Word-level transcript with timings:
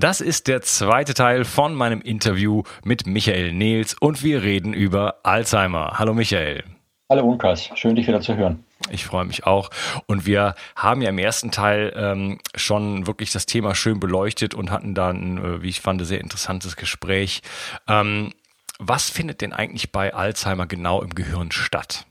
das 0.00 0.20
ist 0.20 0.48
der 0.48 0.62
zweite 0.62 1.14
Teil 1.14 1.44
von 1.44 1.74
meinem 1.74 2.00
Interview 2.00 2.62
mit 2.84 3.06
Michael 3.06 3.52
Nils 3.52 3.94
und 3.94 4.22
wir 4.22 4.42
reden 4.42 4.72
über 4.72 5.16
Alzheimer. 5.22 5.98
Hallo 5.98 6.14
Michael. 6.14 6.64
Hallo 7.10 7.26
Unkas, 7.26 7.70
schön 7.74 7.94
dich 7.94 8.06
wieder 8.06 8.20
zu 8.20 8.36
hören. 8.36 8.64
Ich 8.90 9.04
freue 9.04 9.24
mich 9.24 9.46
auch. 9.46 9.70
Und 10.06 10.26
wir 10.26 10.54
haben 10.76 11.02
ja 11.02 11.10
im 11.10 11.18
ersten 11.18 11.50
Teil 11.50 11.92
ähm, 11.94 12.38
schon 12.54 13.06
wirklich 13.06 13.32
das 13.32 13.46
Thema 13.46 13.74
schön 13.74 14.00
beleuchtet 14.00 14.54
und 14.54 14.70
hatten 14.70 14.94
dann, 14.94 15.38
äh, 15.38 15.62
wie 15.62 15.68
ich 15.68 15.80
fand, 15.80 16.04
sehr 16.06 16.20
interessantes 16.20 16.76
Gespräch. 16.76 17.42
Ähm, 17.86 18.32
was 18.78 19.10
findet 19.10 19.40
denn 19.40 19.52
eigentlich 19.52 19.92
bei 19.92 20.14
Alzheimer 20.14 20.66
genau 20.66 21.02
im 21.02 21.14
Gehirn 21.14 21.52
statt? 21.52 22.06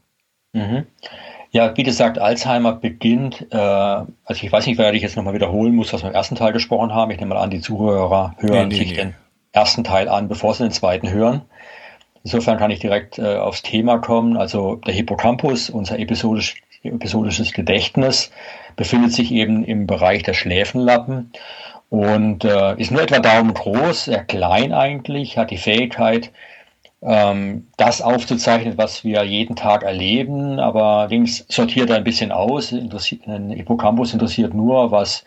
Mhm. 0.54 0.86
Ja, 1.54 1.76
wie 1.76 1.84
gesagt, 1.84 2.18
Alzheimer 2.18 2.74
beginnt, 2.74 3.48
äh, 3.52 3.58
also 3.58 4.08
ich 4.30 4.52
weiß 4.52 4.66
nicht, 4.68 4.78
wer 4.78 4.94
ich 4.94 5.02
jetzt 5.02 5.18
nochmal 5.18 5.34
wiederholen 5.34 5.76
muss, 5.76 5.92
was 5.92 6.02
wir 6.02 6.10
im 6.10 6.16
ersten 6.16 6.36
Teil 6.36 6.54
gesprochen 6.54 6.94
haben. 6.94 7.12
Ich 7.12 7.20
nehme 7.20 7.36
mal 7.36 7.42
an, 7.42 7.50
die 7.50 7.60
Zuhörer 7.60 8.36
hören 8.40 8.70
nee, 8.70 8.76
nee, 8.76 8.80
sich 8.80 8.92
nee. 8.92 8.98
den 8.98 9.16
ersten 9.52 9.84
Teil 9.84 10.08
an, 10.08 10.30
bevor 10.30 10.54
sie 10.54 10.64
den 10.64 10.72
zweiten 10.72 11.12
hören. 11.12 11.42
Insofern 12.24 12.58
kann 12.58 12.72
ich 12.72 12.80
direkt 12.80 13.20
äh, 13.20 13.36
aufs 13.36 13.64
Thema 13.64 13.98
kommen. 13.98 14.38
Also 14.38 14.76
der 14.76 14.94
Hippocampus, 14.94 15.70
unser 15.70 16.00
episodisch, 16.00 16.56
episodisches 16.84 17.52
Gedächtnis, 17.52 18.32
befindet 18.78 19.12
sich 19.12 19.32
eben 19.34 19.66
im 19.66 19.88
Bereich 19.88 20.24
der 20.24 20.34
Schläfenlappen 20.34 21.34
und 21.90 22.46
äh, 22.46 22.76
ist 22.78 22.92
nur 22.92 23.02
etwa 23.02 23.20
Daumen 23.20 23.54
groß, 23.54 24.06
sehr 24.06 24.24
klein 24.24 24.72
eigentlich, 24.72 25.38
hat 25.38 25.52
die 25.52 25.58
Fähigkeit, 25.58 26.32
ähm, 27.02 27.68
das 27.78 28.02
aufzuzeichnen, 28.02 28.78
was 28.78 29.04
wir 29.04 29.24
jeden 29.24 29.56
Tag 29.56 29.84
erleben, 29.84 30.60
aber 30.60 31.08
links 31.10 31.46
sortiert 31.50 31.90
er 31.90 31.98
ein 31.98 32.04
bisschen 32.04 32.32
aus. 32.32 32.72
Ein 32.72 33.50
Hippocampus 33.50 34.14
interessiert 34.14 34.54
nur, 34.54 34.92
was 34.92 35.26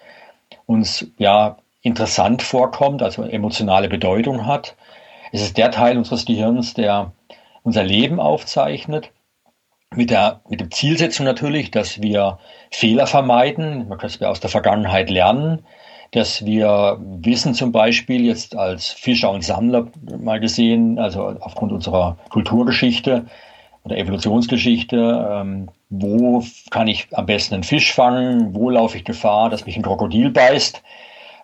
uns 0.66 1.06
ja 1.18 1.56
interessant 1.82 2.42
vorkommt, 2.42 3.02
also 3.02 3.22
emotionale 3.24 3.88
Bedeutung 3.88 4.46
hat. 4.46 4.76
Es 5.32 5.42
ist 5.42 5.58
der 5.58 5.70
Teil 5.70 5.98
unseres 5.98 6.24
Gehirns, 6.24 6.74
der 6.74 7.12
unser 7.62 7.82
Leben 7.82 8.20
aufzeichnet. 8.20 9.10
Mit, 9.94 10.10
der, 10.10 10.40
mit 10.48 10.60
dem 10.60 10.70
Zielsetzung 10.70 11.24
natürlich, 11.24 11.70
dass 11.70 12.02
wir 12.02 12.38
Fehler 12.70 13.06
vermeiden, 13.06 13.92
dass 14.00 14.18
wir 14.20 14.30
aus 14.30 14.40
der 14.40 14.50
Vergangenheit 14.50 15.08
lernen, 15.08 15.64
dass 16.12 16.44
wir 16.44 16.98
wissen 17.00 17.54
zum 17.54 17.72
Beispiel 17.72 18.24
jetzt 18.24 18.56
als 18.56 18.88
Fischer 18.88 19.30
und 19.30 19.44
Sammler 19.44 19.88
mal 20.18 20.40
gesehen, 20.40 20.98
also 20.98 21.36
aufgrund 21.40 21.72
unserer 21.72 22.16
Kulturgeschichte 22.30 23.26
oder 23.84 23.96
Evolutionsgeschichte, 23.96 25.28
ähm, 25.30 25.68
wo 25.90 26.42
kann 26.70 26.88
ich 26.88 27.08
am 27.12 27.26
besten 27.26 27.54
einen 27.54 27.62
Fisch 27.64 27.92
fangen, 27.92 28.54
wo 28.54 28.70
laufe 28.70 28.96
ich 28.96 29.04
Gefahr, 29.04 29.50
dass 29.50 29.66
mich 29.66 29.76
ein 29.76 29.82
Krokodil 29.82 30.30
beißt, 30.30 30.82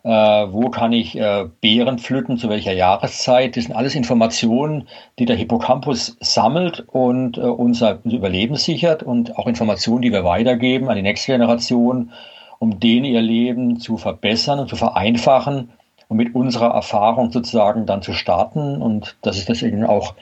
äh, 0.02 0.08
wo 0.08 0.70
kann 0.70 0.92
ich 0.92 1.18
äh, 1.18 1.46
Beeren 1.60 1.98
pflücken, 1.98 2.38
zu 2.38 2.48
welcher 2.48 2.72
Jahreszeit. 2.72 3.56
Das 3.56 3.64
sind 3.64 3.76
alles 3.76 3.94
Informationen, 3.94 4.88
die 5.18 5.26
der 5.26 5.36
Hippocampus 5.36 6.16
sammelt 6.20 6.84
und 6.88 7.36
äh, 7.36 7.42
unser 7.42 7.98
Überleben 8.04 8.56
sichert 8.56 9.02
und 9.02 9.36
auch 9.36 9.46
Informationen, 9.46 10.02
die 10.02 10.12
wir 10.12 10.24
weitergeben 10.24 10.88
an 10.88 10.96
die 10.96 11.02
nächste 11.02 11.32
Generation 11.32 12.12
um 12.60 12.78
denen 12.78 13.06
ihr 13.06 13.22
Leben 13.22 13.80
zu 13.80 13.96
verbessern 13.96 14.60
und 14.60 14.68
zu 14.68 14.76
vereinfachen 14.76 15.70
und 16.08 16.16
mit 16.16 16.34
unserer 16.34 16.68
Erfahrung 16.74 17.32
sozusagen 17.32 17.86
dann 17.86 18.02
zu 18.02 18.12
starten. 18.12 18.82
Und 18.82 19.16
das 19.22 19.38
ist 19.38 19.48
deswegen 19.48 19.84
auch 19.84 20.14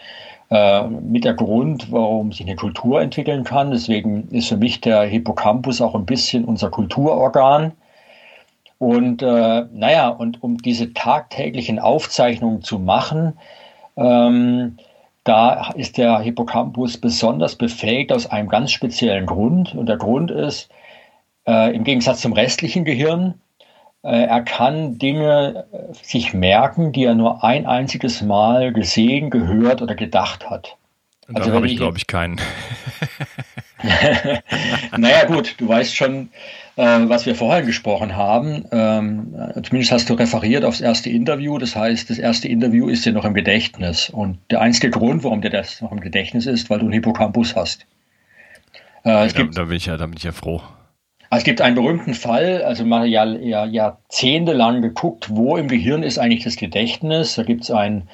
äh, 0.50 0.86
mit 0.86 1.24
der 1.24 1.34
Grund, 1.34 1.90
warum 1.90 2.30
sich 2.30 2.46
eine 2.46 2.54
Kultur 2.54 3.02
entwickeln 3.02 3.42
kann. 3.42 3.72
Deswegen 3.72 4.28
ist 4.30 4.48
für 4.48 4.56
mich 4.56 4.80
der 4.80 5.02
Hippocampus 5.02 5.80
auch 5.80 5.96
ein 5.96 6.06
bisschen 6.06 6.44
unser 6.44 6.70
Kulturorgan. 6.70 7.72
Und 8.78 9.20
äh, 9.22 9.64
naja, 9.72 10.08
und 10.08 10.40
um 10.40 10.58
diese 10.58 10.94
tagtäglichen 10.94 11.80
Aufzeichnungen 11.80 12.62
zu 12.62 12.78
machen, 12.78 13.32
ähm, 13.96 14.78
da 15.24 15.72
ist 15.72 15.98
der 15.98 16.20
Hippocampus 16.20 16.98
besonders 16.98 17.56
befähigt 17.56 18.12
aus 18.12 18.30
einem 18.30 18.48
ganz 18.48 18.70
speziellen 18.70 19.26
Grund. 19.26 19.74
Und 19.74 19.86
der 19.86 19.96
Grund 19.96 20.30
ist, 20.30 20.70
äh, 21.48 21.74
im 21.74 21.82
Gegensatz 21.84 22.20
zum 22.20 22.34
restlichen 22.34 22.84
Gehirn. 22.84 23.34
Äh, 24.02 24.26
er 24.26 24.42
kann 24.42 24.98
Dinge 24.98 25.66
äh, 25.72 25.94
sich 25.94 26.34
merken, 26.34 26.92
die 26.92 27.04
er 27.04 27.14
nur 27.14 27.42
ein 27.42 27.66
einziges 27.66 28.22
Mal 28.22 28.72
gesehen, 28.72 29.30
gehört 29.30 29.82
oder 29.82 29.94
gedacht 29.94 30.48
hat. 30.48 30.76
Und 31.26 31.36
also 31.36 31.52
habe 31.52 31.66
ich, 31.66 31.76
glaube 31.76 31.98
ich, 31.98 32.06
keinen. 32.06 32.40
naja 34.96 35.24
gut, 35.26 35.56
du 35.58 35.68
weißt 35.68 35.94
schon, 35.94 36.30
äh, 36.76 36.82
was 36.82 37.26
wir 37.26 37.34
vorher 37.34 37.62
gesprochen 37.62 38.14
haben. 38.16 38.64
Ähm, 38.70 39.34
zumindest 39.62 39.92
hast 39.92 40.08
du 40.10 40.14
referiert 40.14 40.64
aufs 40.64 40.80
erste 40.80 41.10
Interview. 41.10 41.58
Das 41.58 41.76
heißt, 41.76 42.08
das 42.08 42.18
erste 42.18 42.48
Interview 42.48 42.88
ist 42.88 43.04
dir 43.04 43.12
noch 43.12 43.24
im 43.24 43.34
Gedächtnis. 43.34 44.10
Und 44.10 44.38
der 44.50 44.60
einzige 44.60 44.90
Grund, 44.90 45.24
warum 45.24 45.42
dir 45.42 45.50
das 45.50 45.80
noch 45.80 45.92
im 45.92 46.00
Gedächtnis 46.00 46.46
ist, 46.46 46.70
weil 46.70 46.78
du 46.78 46.86
einen 46.86 46.94
Hippocampus 46.94 47.56
hast. 47.56 47.86
Äh, 49.04 49.10
ja, 49.10 49.26
da, 49.28 49.44
da, 49.44 49.64
bin 49.64 49.76
ich 49.76 49.86
ja, 49.86 49.96
da 49.96 50.06
bin 50.06 50.16
ich 50.16 50.24
ja 50.24 50.32
froh. 50.32 50.62
Es 51.30 51.44
gibt 51.44 51.60
einen 51.60 51.74
berühmten 51.74 52.14
Fall, 52.14 52.62
also 52.62 52.84
man 52.84 53.02
hat 53.02 53.08
ja, 53.08 53.24
ja 53.24 53.66
jahrzehntelang 53.66 54.80
geguckt, 54.80 55.28
wo 55.30 55.56
im 55.56 55.68
Gehirn 55.68 56.02
ist 56.02 56.18
eigentlich 56.18 56.44
das 56.44 56.56
Gedächtnis. 56.56 57.34
Da 57.34 57.42
gibt 57.42 57.64
es 57.64 57.70
einen 57.70 58.08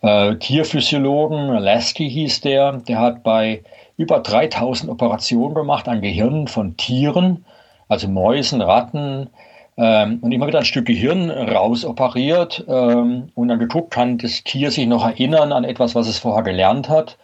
äh, 0.00 0.36
Tierphysiologen, 0.36 1.48
Lasky 1.48 2.08
hieß 2.08 2.40
der, 2.40 2.78
der 2.78 2.98
hat 2.98 3.22
bei 3.22 3.62
über 3.98 4.20
3000 4.20 4.90
Operationen 4.90 5.54
gemacht 5.54 5.86
an 5.88 6.00
Gehirnen 6.00 6.48
von 6.48 6.76
Tieren, 6.78 7.44
also 7.88 8.08
Mäusen, 8.08 8.62
Ratten, 8.62 9.28
ähm, 9.76 10.18
und 10.22 10.32
immer 10.32 10.46
wieder 10.46 10.60
ein 10.60 10.64
Stück 10.64 10.86
Gehirn 10.86 11.30
rausoperiert 11.30 12.64
ähm, 12.68 13.30
und 13.34 13.48
dann 13.48 13.58
geguckt, 13.58 13.90
kann 13.90 14.16
das 14.16 14.42
Tier 14.44 14.70
sich 14.70 14.86
noch 14.86 15.04
erinnern 15.04 15.52
an 15.52 15.64
etwas, 15.64 15.94
was 15.94 16.08
es 16.08 16.18
vorher 16.18 16.42
gelernt 16.42 16.88
hat. 16.88 17.18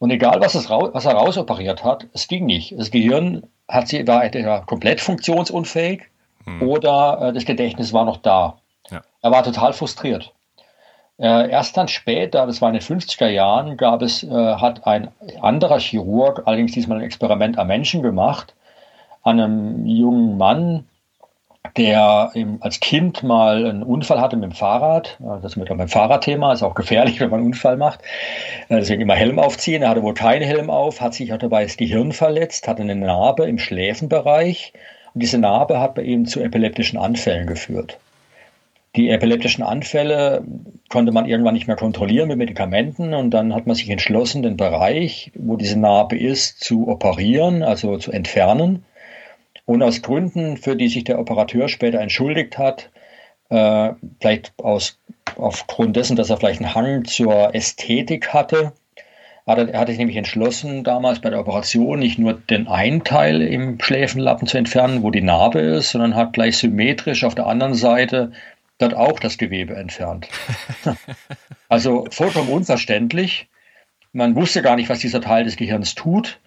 Und 0.00 0.10
egal, 0.10 0.40
was, 0.40 0.54
es 0.54 0.70
was 0.70 1.04
er 1.04 1.12
rausoperiert 1.12 1.84
hat, 1.84 2.06
es 2.14 2.26
ging 2.26 2.46
nicht. 2.46 2.74
Das 2.76 2.90
Gehirn 2.90 3.42
hat 3.68 3.88
sie, 3.88 4.06
war 4.08 4.24
entweder 4.24 4.62
komplett 4.62 4.98
funktionsunfähig 4.98 6.04
hm. 6.44 6.62
oder 6.62 7.18
äh, 7.20 7.32
das 7.34 7.44
Gedächtnis 7.44 7.92
war 7.92 8.06
noch 8.06 8.16
da. 8.16 8.56
Ja. 8.90 9.02
Er 9.20 9.30
war 9.30 9.44
total 9.44 9.74
frustriert. 9.74 10.32
Äh, 11.18 11.50
erst 11.50 11.76
dann 11.76 11.86
später, 11.86 12.46
das 12.46 12.62
war 12.62 12.70
in 12.70 12.76
den 12.76 12.82
50er 12.82 13.28
Jahren, 13.28 13.76
gab 13.76 14.00
es, 14.00 14.22
äh, 14.22 14.30
hat 14.30 14.86
ein 14.86 15.08
anderer 15.42 15.78
Chirurg, 15.78 16.44
allerdings 16.46 16.72
diesmal 16.72 16.96
ein 16.96 17.04
Experiment 17.04 17.58
am 17.58 17.66
Menschen 17.66 18.02
gemacht, 18.02 18.54
an 19.22 19.38
einem 19.38 19.84
jungen 19.84 20.38
Mann, 20.38 20.88
der 21.76 22.32
als 22.60 22.80
Kind 22.80 23.22
mal 23.22 23.66
einen 23.66 23.82
Unfall 23.82 24.20
hatte 24.20 24.36
mit 24.36 24.44
dem 24.44 24.54
Fahrrad. 24.54 25.18
Das 25.20 25.44
ist 25.44 25.56
mit 25.56 25.68
dem 25.68 25.88
Fahrradthema, 25.88 26.52
ist 26.52 26.62
auch 26.62 26.74
gefährlich, 26.74 27.20
wenn 27.20 27.30
man 27.30 27.40
einen 27.40 27.48
Unfall 27.48 27.76
macht. 27.76 28.00
Äh, 28.68 28.76
deswegen 28.76 29.02
immer 29.02 29.14
Helm 29.14 29.38
aufziehen. 29.38 29.82
Er 29.82 29.90
hatte 29.90 30.02
wohl 30.02 30.14
keinen 30.14 30.42
Helm 30.42 30.70
auf, 30.70 31.00
hat 31.00 31.14
sich 31.14 31.32
auch 31.32 31.38
dabei 31.38 31.64
das 31.64 31.76
Gehirn 31.76 32.12
verletzt, 32.12 32.66
hatte 32.66 32.82
eine 32.82 32.96
Narbe 32.96 33.44
im 33.44 33.58
Schläfenbereich. 33.58 34.72
Und 35.14 35.22
diese 35.22 35.38
Narbe 35.38 35.80
hat 35.80 35.94
bei 35.94 36.02
ihm 36.02 36.26
zu 36.26 36.40
epileptischen 36.40 36.98
Anfällen 36.98 37.46
geführt. 37.46 37.98
Die 38.96 39.10
epileptischen 39.10 39.62
Anfälle 39.62 40.42
konnte 40.88 41.12
man 41.12 41.26
irgendwann 41.26 41.54
nicht 41.54 41.68
mehr 41.68 41.76
kontrollieren 41.76 42.26
mit 42.26 42.38
Medikamenten 42.38 43.14
und 43.14 43.30
dann 43.30 43.54
hat 43.54 43.66
man 43.68 43.76
sich 43.76 43.88
entschlossen, 43.88 44.42
den 44.42 44.56
Bereich, 44.56 45.30
wo 45.36 45.56
diese 45.56 45.78
Narbe 45.78 46.18
ist, 46.18 46.58
zu 46.64 46.88
operieren, 46.88 47.62
also 47.62 47.98
zu 47.98 48.10
entfernen. 48.10 48.84
Und 49.70 49.84
aus 49.84 50.02
Gründen, 50.02 50.56
für 50.56 50.74
die 50.74 50.88
sich 50.88 51.04
der 51.04 51.20
Operateur 51.20 51.68
später 51.68 52.00
entschuldigt 52.00 52.58
hat, 52.58 52.90
äh, 53.50 53.90
vielleicht 54.20 54.52
aus, 54.58 54.98
aufgrund 55.36 55.94
dessen, 55.94 56.16
dass 56.16 56.28
er 56.28 56.38
vielleicht 56.38 56.60
einen 56.60 56.74
Hang 56.74 57.04
zur 57.04 57.54
Ästhetik 57.54 58.34
hatte, 58.34 58.72
hat 59.46 59.58
er, 59.58 59.68
er 59.68 59.78
hat 59.78 59.86
sich 59.86 59.98
nämlich 59.98 60.16
entschlossen, 60.16 60.82
damals 60.82 61.20
bei 61.20 61.30
der 61.30 61.38
Operation 61.38 62.00
nicht 62.00 62.18
nur 62.18 62.32
den 62.32 62.66
einen 62.66 63.04
Teil 63.04 63.42
im 63.42 63.80
Schläfenlappen 63.80 64.48
zu 64.48 64.58
entfernen, 64.58 65.04
wo 65.04 65.12
die 65.12 65.22
Narbe 65.22 65.60
ist, 65.60 65.90
sondern 65.92 66.16
hat 66.16 66.32
gleich 66.32 66.58
symmetrisch 66.58 67.22
auf 67.22 67.36
der 67.36 67.46
anderen 67.46 67.74
Seite 67.74 68.32
dort 68.78 68.94
auch 68.94 69.20
das 69.20 69.38
Gewebe 69.38 69.76
entfernt. 69.76 70.26
also 71.68 72.08
vollkommen 72.10 72.48
unverständlich. 72.48 73.46
Man 74.12 74.34
wusste 74.34 74.62
gar 74.62 74.74
nicht, 74.74 74.88
was 74.88 74.98
dieser 74.98 75.20
Teil 75.20 75.44
des 75.44 75.54
Gehirns 75.54 75.94
tut. 75.94 76.40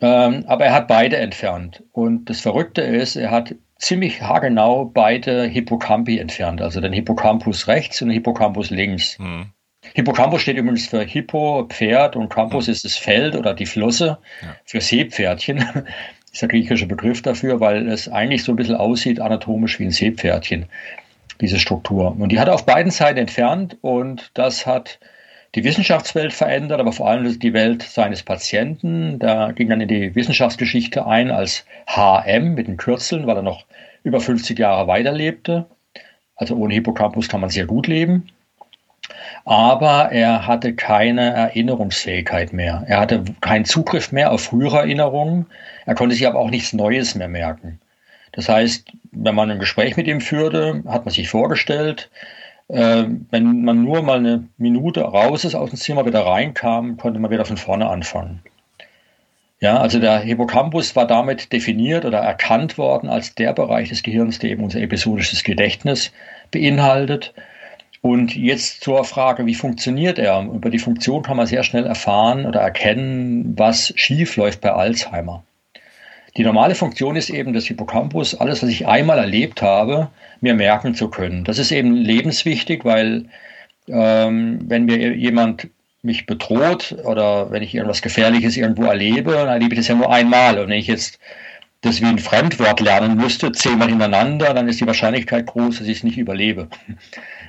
Ähm, 0.00 0.44
aber 0.46 0.66
er 0.66 0.74
hat 0.74 0.88
beide 0.88 1.16
entfernt. 1.16 1.82
Und 1.92 2.30
das 2.30 2.40
Verrückte 2.40 2.82
ist, 2.82 3.16
er 3.16 3.30
hat 3.30 3.54
ziemlich 3.76 4.22
haargenau 4.22 4.84
beide 4.84 5.44
Hippocampi 5.44 6.18
entfernt, 6.18 6.60
also 6.60 6.80
den 6.80 6.92
Hippocampus 6.92 7.68
rechts 7.68 8.02
und 8.02 8.08
den 8.08 8.14
Hippocampus 8.14 8.70
links. 8.70 9.18
Mhm. 9.18 9.46
Hippocampus 9.94 10.42
steht 10.42 10.56
übrigens 10.56 10.88
für 10.88 11.02
Hippo, 11.02 11.66
Pferd 11.68 12.16
und 12.16 12.28
Campus 12.28 12.66
mhm. 12.66 12.72
ist 12.72 12.84
das 12.84 12.96
Feld 12.96 13.36
oder 13.36 13.54
die 13.54 13.66
Flosse 13.66 14.18
ja. 14.42 14.56
für 14.64 14.80
Seepferdchen. 14.80 15.64
ist 16.32 16.42
der 16.42 16.48
griechische 16.48 16.86
Begriff 16.86 17.22
dafür, 17.22 17.60
weil 17.60 17.88
es 17.88 18.08
eigentlich 18.08 18.44
so 18.44 18.52
ein 18.52 18.56
bisschen 18.56 18.76
aussieht 18.76 19.20
anatomisch 19.20 19.78
wie 19.78 19.84
ein 19.84 19.90
Seepferdchen, 19.90 20.66
diese 21.40 21.58
Struktur. 21.58 22.14
Und 22.18 22.30
die 22.30 22.38
hat 22.38 22.48
er 22.48 22.54
auf 22.54 22.66
beiden 22.66 22.90
Seiten 22.90 23.18
entfernt 23.18 23.78
und 23.80 24.30
das 24.34 24.66
hat 24.66 24.98
die 25.54 25.64
Wissenschaftswelt 25.64 26.32
verändert, 26.32 26.80
aber 26.80 26.92
vor 26.92 27.08
allem 27.08 27.38
die 27.38 27.52
Welt 27.52 27.82
seines 27.82 28.22
Patienten. 28.22 29.18
Da 29.18 29.52
ging 29.52 29.68
dann 29.68 29.80
in 29.80 29.88
die 29.88 30.14
Wissenschaftsgeschichte 30.14 31.06
ein 31.06 31.30
als 31.30 31.64
HM 31.86 32.54
mit 32.54 32.68
den 32.68 32.76
Kürzeln, 32.76 33.26
weil 33.26 33.36
er 33.36 33.42
noch 33.42 33.64
über 34.02 34.20
50 34.20 34.58
Jahre 34.58 34.86
weiterlebte. 34.86 35.66
Also 36.36 36.54
ohne 36.54 36.74
Hippocampus 36.74 37.28
kann 37.28 37.40
man 37.40 37.50
sehr 37.50 37.66
gut 37.66 37.86
leben. 37.86 38.28
Aber 39.44 40.12
er 40.12 40.46
hatte 40.46 40.74
keine 40.74 41.32
Erinnerungsfähigkeit 41.32 42.52
mehr. 42.52 42.84
Er 42.86 43.00
hatte 43.00 43.24
keinen 43.40 43.64
Zugriff 43.64 44.12
mehr 44.12 44.30
auf 44.30 44.42
frühere 44.42 44.78
Erinnerungen. 44.78 45.46
Er 45.86 45.94
konnte 45.94 46.14
sich 46.14 46.26
aber 46.26 46.38
auch 46.38 46.50
nichts 46.50 46.74
Neues 46.74 47.14
mehr 47.14 47.28
merken. 47.28 47.80
Das 48.32 48.48
heißt, 48.48 48.92
wenn 49.12 49.34
man 49.34 49.50
ein 49.50 49.58
Gespräch 49.58 49.96
mit 49.96 50.06
ihm 50.06 50.20
führte, 50.20 50.82
hat 50.86 51.06
man 51.06 51.14
sich 51.14 51.28
vorgestellt, 51.28 52.10
äh, 52.68 53.04
wenn 53.30 53.64
man 53.64 53.82
nur 53.82 54.02
mal 54.02 54.18
eine 54.18 54.44
Minute 54.58 55.02
raus 55.02 55.44
ist 55.44 55.54
aus 55.54 55.70
dem 55.70 55.78
Zimmer, 55.78 56.06
wieder 56.06 56.24
reinkam, 56.26 56.96
konnte 56.96 57.18
man 57.18 57.30
wieder 57.30 57.44
von 57.44 57.56
vorne 57.56 57.88
anfangen. 57.88 58.42
Ja, 59.60 59.78
also 59.78 59.98
der 59.98 60.20
Hippocampus 60.20 60.94
war 60.94 61.06
damit 61.06 61.52
definiert 61.52 62.04
oder 62.04 62.18
erkannt 62.18 62.78
worden 62.78 63.08
als 63.08 63.34
der 63.34 63.52
Bereich 63.52 63.88
des 63.88 64.04
Gehirns, 64.04 64.38
der 64.38 64.50
eben 64.50 64.62
unser 64.62 64.80
episodisches 64.80 65.42
Gedächtnis 65.42 66.12
beinhaltet. 66.52 67.34
Und 68.00 68.36
jetzt 68.36 68.84
zur 68.84 69.02
Frage, 69.04 69.46
wie 69.46 69.56
funktioniert 69.56 70.20
er? 70.20 70.42
Über 70.42 70.70
die 70.70 70.78
Funktion 70.78 71.22
kann 71.22 71.36
man 71.36 71.48
sehr 71.48 71.64
schnell 71.64 71.86
erfahren 71.86 72.46
oder 72.46 72.60
erkennen, 72.60 73.58
was 73.58 73.92
schief 73.96 74.36
läuft 74.36 74.60
bei 74.60 74.72
Alzheimer. 74.72 75.42
Die 76.36 76.44
normale 76.44 76.74
Funktion 76.74 77.16
ist 77.16 77.30
eben 77.30 77.52
des 77.52 77.66
Hippocampus, 77.66 78.34
alles, 78.34 78.62
was 78.62 78.70
ich 78.70 78.86
einmal 78.86 79.18
erlebt 79.18 79.62
habe, 79.62 80.10
mir 80.40 80.54
merken 80.54 80.94
zu 80.94 81.08
können. 81.08 81.44
Das 81.44 81.58
ist 81.58 81.72
eben 81.72 81.94
lebenswichtig, 81.94 82.84
weil 82.84 83.26
ähm, 83.88 84.60
wenn 84.68 84.84
mir 84.84 85.16
jemand 85.16 85.68
mich 86.02 86.26
bedroht 86.26 86.96
oder 87.04 87.50
wenn 87.50 87.62
ich 87.62 87.74
irgendwas 87.74 88.02
Gefährliches 88.02 88.56
irgendwo 88.56 88.84
erlebe, 88.84 89.32
dann 89.32 89.48
erlebe 89.48 89.74
ich 89.74 89.80
das 89.80 89.88
ja 89.88 89.94
nur 89.94 90.12
einmal. 90.12 90.58
Und 90.58 90.68
wenn 90.68 90.78
ich 90.78 90.86
jetzt 90.86 91.18
das 91.80 92.00
wie 92.00 92.06
ein 92.06 92.18
Fremdwort 92.18 92.80
lernen 92.80 93.16
müsste, 93.16 93.52
zehnmal 93.52 93.88
hintereinander, 93.88 94.52
dann 94.52 94.68
ist 94.68 94.80
die 94.80 94.86
Wahrscheinlichkeit 94.86 95.46
groß, 95.46 95.78
dass 95.78 95.86
ich 95.86 95.98
es 95.98 96.04
nicht 96.04 96.18
überlebe. 96.18 96.68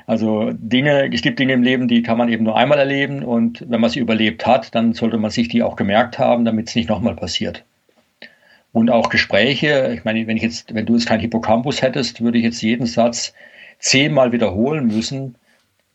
Also 0.08 0.50
Dinge, 0.54 1.14
es 1.14 1.22
gibt 1.22 1.38
Dinge 1.38 1.54
im 1.54 1.62
Leben, 1.62 1.88
die 1.88 2.02
kann 2.02 2.18
man 2.18 2.30
eben 2.30 2.44
nur 2.44 2.58
einmal 2.58 2.80
erleben 2.80 3.22
und 3.22 3.64
wenn 3.70 3.80
man 3.80 3.92
sie 3.92 4.00
überlebt 4.00 4.48
hat, 4.48 4.74
dann 4.74 4.94
sollte 4.94 5.20
man 5.20 5.30
sich 5.30 5.50
die 5.50 5.62
auch 5.62 5.76
gemerkt 5.76 6.18
haben, 6.18 6.46
damit 6.46 6.68
es 6.68 6.74
nicht 6.74 6.90
nochmal 6.90 7.16
passiert. 7.16 7.64
Und 8.71 8.92
auch 8.92 9.10
Gespräche, 9.10 9.92
ich 9.94 10.04
meine, 10.04 10.27
wenn 10.27 10.38
ich 10.38 10.44
jetzt, 10.44 10.74
wenn 10.74 10.86
du 10.86 10.94
jetzt 10.94 11.07
kein 11.07 11.19
Hippocampus 11.19 11.81
hättest, 11.81 12.21
würde 12.21 12.38
ich 12.38 12.44
jetzt 12.44 12.62
jeden 12.62 12.86
Satz 12.86 13.33
zehnmal 13.80 14.31
wiederholen 14.31 14.88
müssen, 14.88 15.36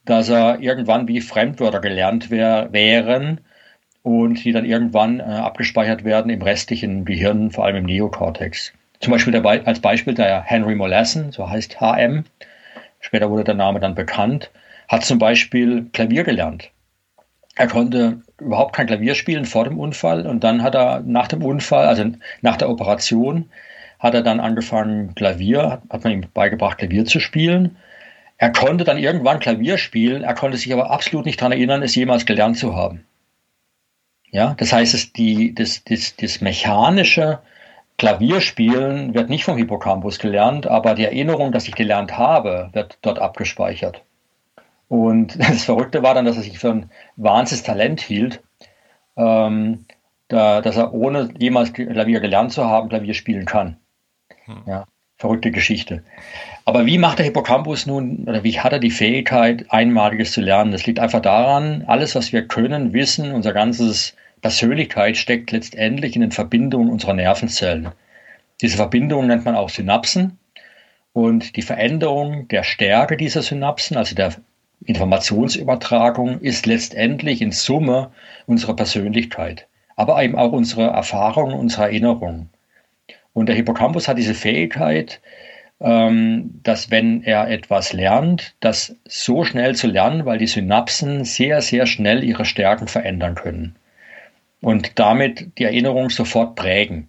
dass 0.05 0.29
er 0.29 0.61
irgendwann 0.61 1.09
wie 1.09 1.21
Fremdwörter 1.21 1.81
gelernt 1.81 2.31
wär, 2.31 2.73
wären 2.73 3.41
und 4.03 4.45
die 4.45 4.53
dann 4.53 4.65
irgendwann 4.65 5.21
äh, 5.21 5.23
abgespeichert 5.23 6.05
werden 6.05 6.31
im 6.31 6.43
restlichen 6.43 7.05
Gehirn, 7.05 7.51
vor 7.51 7.65
allem 7.65 7.77
im 7.77 7.85
Neokortex. 7.85 8.73
Zum 9.01 9.13
Beispiel 9.13 9.33
der, 9.33 9.45
als 9.45 9.81
Beispiel 9.81 10.15
der 10.15 10.43
Henry 10.43 10.75
Mollassen, 10.75 11.33
so 11.33 11.49
heißt 11.49 11.81
HM, 11.81 12.25
später 13.01 13.31
wurde 13.31 13.45
der 13.45 13.55
Name 13.55 13.81
dann 13.81 13.95
bekannt, 13.95 14.51
hat 14.89 15.05
zum 15.05 15.19
Beispiel 15.19 15.87
Klavier 15.93 16.25
gelernt. 16.25 16.71
Er 17.57 17.69
konnte 17.69 18.23
überhaupt 18.41 18.75
kein 18.75 18.87
Klavier 18.87 19.15
spielen 19.15 19.45
vor 19.45 19.65
dem 19.65 19.79
Unfall 19.79 20.27
und 20.27 20.43
dann 20.43 20.63
hat 20.63 20.75
er 20.75 21.01
nach 21.01 21.29
dem 21.29 21.43
Unfall, 21.43 21.87
also 21.87 22.05
nach 22.43 22.57
der 22.57 22.69
Operation, 22.69 23.51
hat 24.01 24.15
er 24.15 24.23
dann 24.23 24.41
angefangen 24.41 25.15
Klavier, 25.15 25.83
hat 25.89 26.05
man 26.05 26.13
ihm 26.13 26.27
beigebracht 26.35 26.79
Klavier 26.79 27.05
zu 27.05 27.21
spielen. 27.21 27.77
Er 28.39 28.51
konnte 28.51 28.85
dann 28.85 28.99
irgendwann 28.99 29.39
Klavier 29.39 29.79
spielen, 29.79 30.25
er 30.25 30.35
konnte 30.35 30.59
sich 30.59 30.73
aber 30.73 30.91
absolut 30.91 31.27
nicht 31.27 31.41
daran 31.41 31.53
erinnern, 31.53 31.83
es 31.83 31.95
jemals 31.95 32.27
gelernt 32.27 32.59
zu 32.59 32.75
haben. 32.75 33.07
Ja, 34.31 34.55
das 34.59 34.73
heißt, 34.73 34.95
es 34.95 35.13
die, 35.13 35.55
das, 35.55 35.85
das, 35.85 36.17
das 36.17 36.41
mechanische 36.41 37.39
Klavierspielen 37.99 39.15
wird 39.15 39.31
nicht 39.31 39.45
vom 39.45 39.57
Hippocampus 39.57 40.19
gelernt, 40.19 40.67
aber 40.67 40.95
die 40.95 41.05
Erinnerung, 41.05 41.53
dass 41.53 41.69
ich 41.69 41.77
gelernt 41.77 42.19
habe, 42.19 42.71
wird 42.73 42.99
dort 43.03 43.21
abgespeichert. 43.21 44.03
Und 44.95 45.37
das 45.41 45.65
Verrückte 45.65 46.05
war 46.05 46.15
dann, 46.15 46.25
dass 46.25 46.37
er 46.37 46.45
sich 46.45 46.61
für 46.61 46.71
ein 46.71 46.91
wahnsinniges 47.17 47.67
Talent 47.67 48.01
hielt, 48.01 48.43
ähm, 49.17 49.87
da, 50.29 50.61
dass 50.61 50.77
er 50.77 50.95
ohne 50.95 51.31
jemals 51.37 51.73
Klavier 51.73 52.21
gelernt 52.21 52.53
zu 52.53 52.65
haben, 52.65 52.89
Klavier 52.89 53.15
spielen 53.15 53.45
kann. 53.45 53.77
Hm. 54.45 54.63
Ja, 54.67 54.87
verrückte 55.17 55.51
Geschichte. 55.51 56.05
Aber 56.65 56.87
wie 56.87 56.99
macht 56.99 57.19
der 57.19 57.27
Hippocampus 57.27 57.87
nun, 57.87 58.25
oder 58.29 58.45
wie 58.45 58.61
hat 58.61 58.73
er 58.73 58.79
die 58.79 58.93
Fähigkeit, 58.93 59.67
Einmaliges 59.69 60.31
zu 60.31 60.41
lernen? 60.41 60.71
Das 60.71 60.87
liegt 60.87 61.01
einfach 61.01 61.21
daran, 61.21 61.83
alles, 61.89 62.15
was 62.15 62.33
wir 62.33 62.47
können, 62.47 62.93
wissen, 62.93 63.33
unser 63.33 63.53
ganzes 63.53 64.15
Persönlichkeit 64.43 65.17
steckt 65.17 65.51
letztendlich 65.51 66.15
in 66.15 66.23
den 66.23 66.31
Verbindungen 66.31 66.89
unserer 66.89 67.15
Nervenzellen. 67.15 67.89
Diese 68.63 68.77
Verbindungen 68.77 69.27
nennt 69.27 69.45
man 69.45 69.57
auch 69.57 69.71
Synapsen. 69.71 70.39
Und 71.13 71.57
die 71.57 71.63
Veränderung 71.63 72.47
der 72.49 72.63
Stärke 72.63 73.17
dieser 73.17 73.43
Synapsen, 73.43 73.97
also 73.97 74.15
der 74.15 74.35
Informationsübertragung 74.85 76.41
ist 76.41 76.67
letztendlich 76.67 77.41
in 77.41 77.53
Summe 77.53 78.11
unsere 78.47 78.77
Persönlichkeit, 78.77 79.67
aber 79.97 80.23
eben 80.23 80.37
auch 80.37 80.53
unsere 80.53 80.89
Erfahrung, 80.89 81.55
unsere 81.55 81.85
Erinnerung. 81.85 82.49
Und 83.33 83.47
der 83.47 83.57
Hippocampus 83.57 84.09
hat 84.09 84.19
diese 84.19 84.35
Fähigkeit, 84.35 85.21
ähm, 85.81 86.61
dass 86.63 86.91
wenn 86.91 87.23
er 87.23 87.49
etwas 87.51 87.93
lernt, 87.93 88.55
das 88.61 88.97
so 89.05 89.45
schnell 89.45 89.75
zu 89.75 89.87
lernen, 89.87 90.25
weil 90.25 90.39
die 90.39 90.47
Synapsen 90.47 91.25
sehr, 91.25 91.61
sehr 91.63 91.87
schnell 91.87 92.23
ihre 92.23 92.45
Stärken 92.45 92.89
verändern 92.89 93.35
können 93.35 93.77
und 94.61 94.99
damit 94.99 95.59
die 95.59 95.65
Erinnerung 95.65 96.11
sofort 96.11 96.55
prägen. 96.55 97.09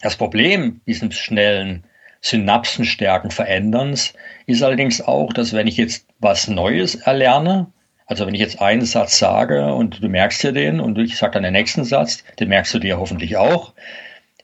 Das 0.00 0.16
Problem 0.16 0.80
diesem 0.86 1.10
schnellen 1.10 1.84
Synapsenstärken 2.20 3.30
veränderns, 3.30 4.14
ist 4.46 4.62
allerdings 4.62 5.00
auch, 5.00 5.32
dass 5.32 5.52
wenn 5.52 5.66
ich 5.66 5.76
jetzt 5.76 6.06
was 6.18 6.48
Neues 6.48 6.94
erlerne, 6.96 7.66
also 8.06 8.26
wenn 8.26 8.34
ich 8.34 8.40
jetzt 8.40 8.60
einen 8.60 8.84
Satz 8.84 9.18
sage 9.18 9.74
und 9.74 10.02
du 10.02 10.08
merkst 10.08 10.42
dir 10.42 10.52
den 10.52 10.80
und 10.80 10.98
ich 10.98 11.16
sage 11.16 11.34
dann 11.34 11.42
den 11.42 11.52
nächsten 11.52 11.84
Satz, 11.84 12.24
den 12.38 12.48
merkst 12.48 12.72
du 12.74 12.78
dir 12.78 12.98
hoffentlich 12.98 13.36
auch, 13.36 13.72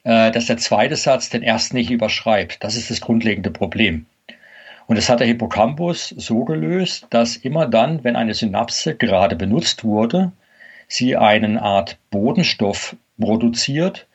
äh, 0.04 0.30
dass 0.32 0.46
der 0.46 0.56
zweite 0.56 0.96
Satz 0.96 1.30
den 1.30 1.42
ersten 1.42 1.76
nicht 1.76 1.90
überschreibt. 1.90 2.62
Das 2.64 2.76
ist 2.76 2.90
das 2.90 3.00
grundlegende 3.00 3.50
Problem. 3.50 4.06
Und 4.86 4.96
das 4.96 5.08
hat 5.08 5.20
der 5.20 5.26
Hippocampus 5.26 6.08
so 6.08 6.44
gelöst, 6.44 7.06
dass 7.10 7.36
immer 7.36 7.66
dann, 7.66 8.02
wenn 8.04 8.16
eine 8.16 8.34
Synapse 8.34 8.96
gerade 8.96 9.36
benutzt 9.36 9.84
wurde, 9.84 10.32
sie 10.88 11.16
eine 11.16 11.62
Art 11.62 11.98
Bodenstoff 12.10 12.96
produziert, 13.18 14.06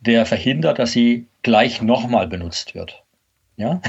der 0.00 0.24
verhindert, 0.26 0.78
dass 0.78 0.92
sie 0.92 1.26
gleich 1.42 1.82
nochmal 1.82 2.28
benutzt 2.28 2.74
wird. 2.74 3.01
Ja? 3.62 3.80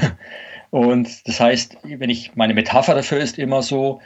Und 0.70 1.28
das 1.28 1.40
heißt, 1.40 1.78
wenn 1.84 2.10
ich, 2.10 2.34
meine 2.34 2.54
Metapher 2.54 2.94
dafür 2.94 3.18
ist 3.18 3.38
immer 3.38 3.62
so, 3.62 4.00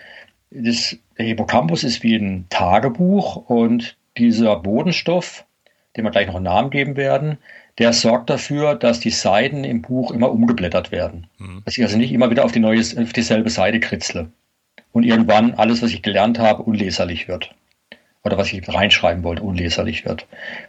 das, 0.51 0.97
der 1.17 1.27
Hippocampus 1.27 1.85
ist 1.85 2.03
wie 2.03 2.17
ein 2.17 2.47
Tagebuch 2.51 3.37
und 3.37 3.97
dieser 4.17 4.57
Bodenstoff, 4.57 5.45
dem 5.97 6.05
wir 6.05 6.11
gleich 6.11 6.27
noch 6.27 6.37
einen 6.37 6.45
Namen 6.45 6.71
geben 6.71 6.97
werden, 6.97 7.39
der 7.79 7.93
sorgt 7.93 8.29
dafür, 8.29 8.75
dass 8.75 9.01
die 9.01 9.11
Seiten 9.11 9.65
im 9.65 9.83
Buch 9.83 10.11
immer 10.11 10.31
umgeblättert 10.31 10.91
werden. 10.91 11.29
Mhm. 11.39 11.63
Dass 11.65 11.77
ich 11.77 11.85
also 11.85 11.97
nicht 11.97 12.13
immer 12.13 12.31
wieder 12.31 12.45
auf, 12.45 12.53
die 12.53 12.61
neue, 12.61 12.81
auf 12.81 13.13
dieselbe 13.13 13.51
Seite 13.51 13.81
kritzle 13.81 14.31
und 14.93 15.05
irgendwann 15.05 15.55
alles, 15.55 15.83
was 15.83 15.93
ich 15.93 16.03
gelernt 16.03 16.39
habe, 16.39 16.63
unleserlich 16.63 17.29
wird. 17.29 17.55
Oder 18.25 18.37
was 18.37 18.53
ich 18.53 18.69
reinschreiben 18.69 19.23
wollte, 19.23 19.43
unleserlich 19.43 20.05
wird. 20.05 20.27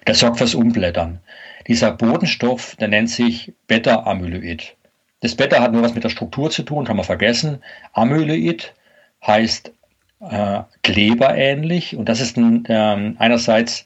Der 0.07 0.13
sorgt 0.13 0.37
fürs 0.37 0.55
Umblättern. 0.55 1.19
Dieser 1.67 1.91
Bodenstoff, 1.91 2.75
der 2.77 2.87
nennt 2.87 3.09
sich 3.09 3.53
Beta-Amyloid. 3.67 4.75
Das 5.21 5.35
Beta 5.35 5.61
hat 5.61 5.73
nur 5.73 5.81
was 5.81 5.93
mit 5.93 6.03
der 6.03 6.09
Struktur 6.09 6.49
zu 6.49 6.63
tun, 6.63 6.85
kann 6.85 6.95
man 6.95 7.05
vergessen. 7.05 7.61
Amyloid 7.93 8.73
heißt 9.25 9.71
äh, 10.21 10.61
kleberähnlich 10.83 11.95
und 11.95 12.07
das 12.07 12.21
ist 12.21 12.37
ein, 12.37 12.65
äh, 12.65 13.13
einerseits, 13.17 13.85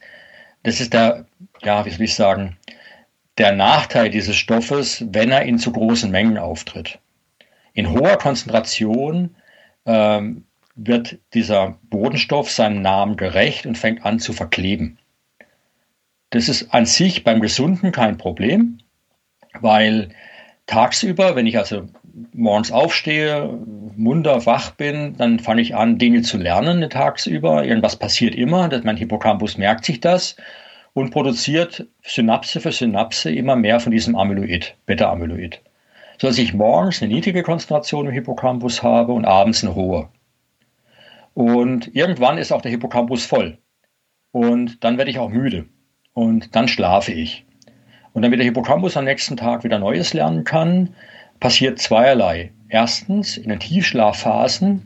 das 0.63 0.79
ist 0.79 0.93
der, 0.93 1.25
ja, 1.63 1.85
wie 1.85 1.89
soll 1.89 2.01
ich 2.01 2.15
sagen, 2.15 2.57
der 3.37 3.51
Nachteil 3.51 4.09
dieses 4.09 4.35
Stoffes, 4.35 5.05
wenn 5.09 5.31
er 5.31 5.43
in 5.43 5.57
zu 5.57 5.71
großen 5.71 6.11
Mengen 6.11 6.37
auftritt. 6.37 6.99
In 7.73 7.89
hoher 7.89 8.17
Konzentration 8.17 9.35
ähm, 9.85 10.45
wird 10.75 11.17
dieser 11.33 11.77
Bodenstoff 11.83 12.51
seinem 12.51 12.81
Namen 12.81 13.17
gerecht 13.17 13.65
und 13.65 13.77
fängt 13.77 14.05
an 14.05 14.19
zu 14.19 14.33
verkleben. 14.33 14.99
Das 16.29 16.49
ist 16.49 16.73
an 16.73 16.85
sich 16.85 17.23
beim 17.23 17.41
Gesunden 17.41 17.91
kein 17.91 18.17
Problem, 18.17 18.79
weil 19.59 20.09
tagsüber, 20.65 21.35
wenn 21.35 21.47
ich 21.47 21.57
also 21.57 21.87
morgens 22.33 22.71
aufstehe, 22.71 23.59
munter 23.95 24.45
wach 24.45 24.71
bin, 24.71 25.15
dann 25.17 25.39
fange 25.39 25.61
ich 25.61 25.75
an, 25.75 25.97
Dinge 25.97 26.21
zu 26.21 26.37
lernen 26.37 26.89
tagsüber. 26.89 27.65
Irgendwas 27.65 27.95
passiert 27.95 28.35
immer, 28.35 28.69
dass 28.69 28.83
mein 28.83 28.97
Hippocampus 28.97 29.57
merkt 29.57 29.85
sich 29.85 29.99
das 29.99 30.35
und 30.93 31.11
produziert 31.11 31.87
Synapse 32.03 32.59
für 32.61 32.71
Synapse 32.71 33.31
immer 33.31 33.55
mehr 33.55 33.79
von 33.79 33.91
diesem 33.91 34.15
Amyloid, 34.15 34.75
Beta-Amyloid. 34.85 35.61
So 36.19 36.27
dass 36.27 36.37
ich 36.37 36.53
morgens 36.53 37.01
eine 37.01 37.13
niedrige 37.13 37.43
Konzentration 37.43 38.07
im 38.07 38.13
Hippocampus 38.13 38.83
habe 38.83 39.13
und 39.13 39.25
abends 39.25 39.63
eine 39.63 39.75
hohe. 39.75 40.09
Und 41.33 41.95
irgendwann 41.95 42.37
ist 42.37 42.51
auch 42.51 42.61
der 42.61 42.71
Hippocampus 42.71 43.25
voll. 43.25 43.57
Und 44.31 44.83
dann 44.83 44.97
werde 44.97 45.09
ich 45.09 45.19
auch 45.19 45.29
müde. 45.29 45.65
Und 46.13 46.55
dann 46.55 46.67
schlafe 46.67 47.11
ich. 47.11 47.45
Und 48.13 48.21
damit 48.21 48.39
der 48.39 48.45
Hippocampus 48.45 48.95
am 48.95 49.05
nächsten 49.05 49.37
Tag 49.37 49.63
wieder 49.63 49.79
Neues 49.79 50.13
lernen 50.13 50.43
kann, 50.43 50.89
passiert 51.39 51.79
zweierlei. 51.79 52.51
Erstens, 52.69 53.37
in 53.37 53.49
den 53.49 53.59
Tiefschlafphasen 53.59 54.83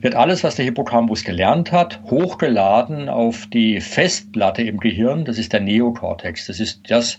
wird 0.00 0.14
alles, 0.14 0.44
was 0.44 0.54
der 0.54 0.64
Hippocampus 0.64 1.24
gelernt 1.24 1.72
hat, 1.72 2.00
hochgeladen 2.04 3.08
auf 3.08 3.46
die 3.46 3.80
Festplatte 3.80 4.62
im 4.62 4.78
Gehirn. 4.78 5.24
Das 5.24 5.38
ist 5.38 5.52
der 5.52 5.60
Neokortex. 5.60 6.46
Das 6.46 6.60
ist 6.60 6.88
das, 6.88 7.18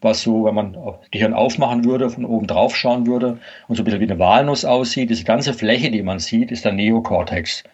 was 0.00 0.22
so, 0.22 0.44
wenn 0.44 0.54
man 0.54 0.72
das 0.74 1.10
Gehirn 1.10 1.34
aufmachen 1.34 1.84
würde, 1.84 2.08
von 2.08 2.24
oben 2.24 2.46
drauf 2.46 2.76
schauen 2.76 3.06
würde 3.06 3.38
und 3.66 3.74
so 3.74 3.82
ein 3.82 3.84
bisschen 3.84 4.00
wie 4.00 4.10
eine 4.10 4.20
Walnuss 4.20 4.64
aussieht. 4.64 5.10
Diese 5.10 5.24
ganze 5.24 5.52
Fläche, 5.52 5.90
die 5.90 6.02
man 6.02 6.20
sieht, 6.20 6.52
ist 6.52 6.64
der 6.64 6.72
Neokortex. 6.72 7.64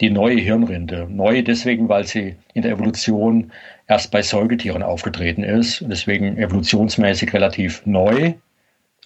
Die 0.00 0.10
neue 0.10 0.36
Hirnrinde. 0.36 1.06
Neu 1.10 1.42
deswegen, 1.42 1.88
weil 1.88 2.06
sie 2.06 2.36
in 2.54 2.62
der 2.62 2.72
Evolution 2.72 3.52
erst 3.92 4.10
bei 4.10 4.22
Säugetieren 4.22 4.82
aufgetreten 4.82 5.42
ist 5.44 5.84
deswegen 5.86 6.38
evolutionsmäßig 6.38 7.34
relativ 7.34 7.84
neu 7.84 8.32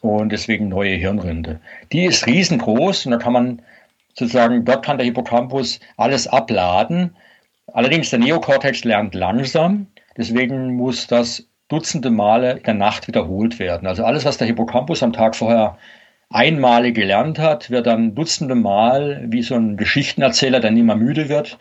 und 0.00 0.30
deswegen 0.30 0.68
neue 0.68 0.94
Hirnrinde. 0.94 1.58
Die 1.90 2.04
ist 2.04 2.28
riesengroß 2.28 3.06
und 3.06 3.10
da 3.10 3.18
kann 3.18 3.32
man 3.32 3.62
sozusagen, 4.14 4.64
dort 4.64 4.84
kann 4.84 4.96
der 4.96 5.06
Hippocampus 5.06 5.80
alles 5.96 6.28
abladen. 6.28 7.16
Allerdings 7.72 8.10
der 8.10 8.20
Neokortex 8.20 8.84
lernt 8.84 9.16
langsam, 9.16 9.88
deswegen 10.16 10.76
muss 10.76 11.08
das 11.08 11.48
dutzende 11.66 12.10
Male 12.10 12.52
in 12.52 12.62
der 12.62 12.74
Nacht 12.74 13.08
wiederholt 13.08 13.58
werden. 13.58 13.88
Also 13.88 14.04
alles, 14.04 14.24
was 14.24 14.38
der 14.38 14.46
Hippocampus 14.46 15.02
am 15.02 15.12
Tag 15.12 15.34
vorher 15.34 15.78
einmalig 16.30 16.94
gelernt 16.94 17.40
hat, 17.40 17.70
wird 17.70 17.88
dann 17.88 18.14
dutzende 18.14 18.54
Mal 18.54 19.24
wie 19.26 19.42
so 19.42 19.56
ein 19.56 19.76
Geschichtenerzähler, 19.76 20.60
der 20.60 20.70
nie 20.70 20.84
mehr 20.84 20.94
müde 20.94 21.28
wird, 21.28 21.58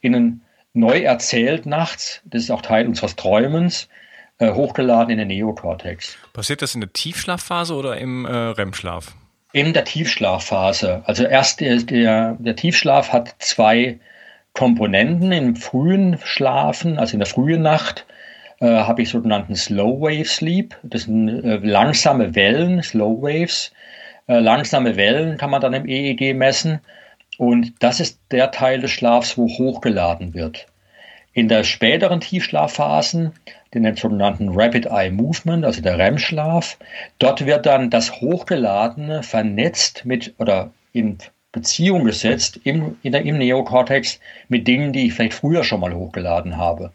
in 0.00 0.40
neu 0.74 1.00
erzählt 1.00 1.66
nachts, 1.66 2.22
das 2.24 2.42
ist 2.44 2.50
auch 2.50 2.62
Teil 2.62 2.86
unseres 2.86 3.16
Träumens, 3.16 3.88
äh, 4.38 4.52
hochgeladen 4.52 5.10
in 5.10 5.18
den 5.18 5.28
Neokortex. 5.28 6.16
Passiert 6.32 6.62
das 6.62 6.74
in 6.74 6.80
der 6.80 6.92
Tiefschlafphase 6.92 7.74
oder 7.74 7.96
im 7.98 8.24
äh, 8.24 8.30
REM-Schlaf? 8.30 9.14
In 9.52 9.72
der 9.72 9.84
Tiefschlafphase. 9.84 11.02
Also 11.04 11.24
erst 11.24 11.60
der, 11.60 11.76
der, 11.76 12.36
der 12.38 12.56
Tiefschlaf 12.56 13.12
hat 13.12 13.34
zwei 13.38 13.98
Komponenten. 14.54 15.32
Im 15.32 15.56
frühen 15.56 16.18
Schlafen, 16.24 16.98
also 16.98 17.14
in 17.14 17.20
der 17.20 17.28
frühen 17.28 17.62
Nacht, 17.62 18.06
äh, 18.60 18.66
habe 18.66 19.02
ich 19.02 19.10
sogenannten 19.10 19.54
Slow 19.54 20.00
Wave 20.00 20.24
Sleep. 20.24 20.74
Das 20.82 21.02
sind 21.02 21.28
äh, 21.28 21.56
langsame 21.56 22.34
Wellen, 22.34 22.82
Slow 22.82 23.20
Waves. 23.20 23.72
Äh, 24.28 24.38
langsame 24.38 24.96
Wellen 24.96 25.36
kann 25.36 25.50
man 25.50 25.60
dann 25.60 25.74
im 25.74 25.86
EEG 25.86 26.34
messen. 26.34 26.80
Und 27.38 27.72
das 27.80 28.00
ist 28.00 28.18
der 28.30 28.50
Teil 28.50 28.80
des 28.80 28.90
Schlafs, 28.90 29.38
wo 29.38 29.48
hochgeladen 29.48 30.34
wird. 30.34 30.66
In 31.32 31.48
der 31.48 31.64
späteren 31.64 32.20
Tiefschlafphasen, 32.20 33.32
den 33.72 33.96
sogenannten 33.96 34.50
Rapid 34.52 34.86
Eye 34.86 35.10
Movement, 35.10 35.64
also 35.64 35.80
der 35.80 35.98
REM-Schlaf, 35.98 36.76
dort 37.18 37.46
wird 37.46 37.64
dann 37.64 37.88
das 37.88 38.20
Hochgeladene 38.20 39.22
vernetzt 39.22 40.04
mit 40.04 40.34
oder 40.38 40.70
in 40.92 41.18
Beziehung 41.52 42.04
gesetzt 42.04 42.60
im, 42.64 42.96
der, 43.02 43.22
im 43.22 43.38
Neokortex 43.38 44.20
mit 44.48 44.66
Dingen, 44.66 44.92
die 44.92 45.06
ich 45.06 45.14
vielleicht 45.14 45.34
früher 45.34 45.64
schon 45.64 45.80
mal 45.80 45.94
hochgeladen 45.94 46.56
habe. 46.56 46.92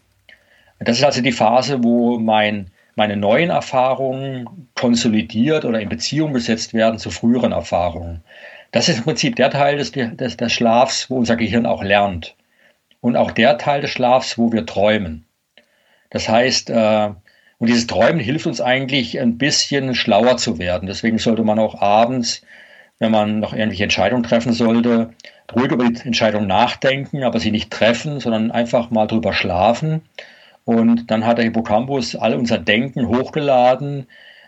Das 0.79 0.97
ist 0.97 1.03
also 1.03 1.21
die 1.21 1.31
Phase, 1.31 1.83
wo 1.83 2.19
mein, 2.19 2.67
meine 2.95 3.17
neuen 3.17 3.49
Erfahrungen 3.49 4.69
konsolidiert 4.75 5.65
oder 5.65 5.79
in 5.79 5.89
Beziehung 5.89 6.33
gesetzt 6.33 6.73
werden 6.73 6.99
zu 6.99 7.09
früheren 7.09 7.51
Erfahrungen. 7.51 8.23
Das 8.71 8.89
ist 8.89 8.97
im 8.97 9.03
Prinzip 9.03 9.35
der 9.35 9.49
Teil 9.49 9.77
des, 9.77 9.91
des, 9.91 10.37
des 10.37 10.53
Schlafs, 10.53 11.09
wo 11.09 11.17
unser 11.17 11.35
Gehirn 11.35 11.65
auch 11.65 11.83
lernt. 11.83 12.35
Und 13.01 13.15
auch 13.15 13.31
der 13.31 13.57
Teil 13.57 13.81
des 13.81 13.91
Schlafs, 13.91 14.37
wo 14.37 14.51
wir 14.51 14.65
träumen. 14.65 15.25
Das 16.09 16.27
heißt, 16.27 16.69
äh, 16.69 17.09
und 17.59 17.67
dieses 17.67 17.87
Träumen 17.87 18.19
hilft 18.19 18.45
uns 18.45 18.61
eigentlich 18.61 19.19
ein 19.19 19.37
bisschen 19.37 19.95
schlauer 19.95 20.37
zu 20.37 20.59
werden. 20.59 20.87
Deswegen 20.87 21.17
sollte 21.17 21.43
man 21.43 21.59
auch 21.59 21.81
abends, 21.81 22.41
wenn 22.99 23.11
man 23.11 23.39
noch 23.39 23.53
irgendwelche 23.53 23.83
Entscheidungen 23.83 24.23
treffen 24.23 24.53
sollte, 24.53 25.11
ruhig 25.55 25.71
über 25.71 25.87
die 25.87 26.05
Entscheidung 26.05 26.45
nachdenken, 26.45 27.23
aber 27.23 27.39
sie 27.39 27.51
nicht 27.51 27.71
treffen, 27.71 28.19
sondern 28.19 28.51
einfach 28.51 28.89
mal 28.91 29.07
drüber 29.07 29.33
schlafen. 29.33 30.01
Und 30.65 31.09
dann 31.09 31.25
hat 31.25 31.37
der 31.37 31.45
Hippocampus 31.45 32.15
all 32.15 32.35
unser 32.35 32.57
Denken 32.57 33.07
hochgeladen, 33.07 34.07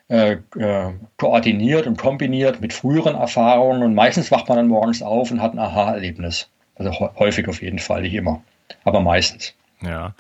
äh, 0.10 0.38
äh, 0.58 0.92
koordiniert 1.18 1.88
und 1.88 1.98
kombiniert 1.98 2.62
mit 2.62 2.74
früheren 2.74 3.16
Erfahrungen 3.16 3.84
und 3.84 3.94
meistens 3.94 4.32
wacht 4.32 4.50
man 4.50 4.58
dann 4.58 4.68
morgens 4.68 5.02
auf 5.02 5.32
und 5.32 5.42
hat 5.42 5.54
ein 5.54 5.60
Aha-Erlebnis. 5.60 6.50
Also 6.76 6.92
häufig 7.20 7.48
auf 7.48 7.62
jeden 7.62 7.80
Fall, 7.80 8.02
nicht 8.02 8.16
immer, 8.16 8.42
aber 8.84 9.02
meistens. 9.02 9.54
Ja. 9.82 10.16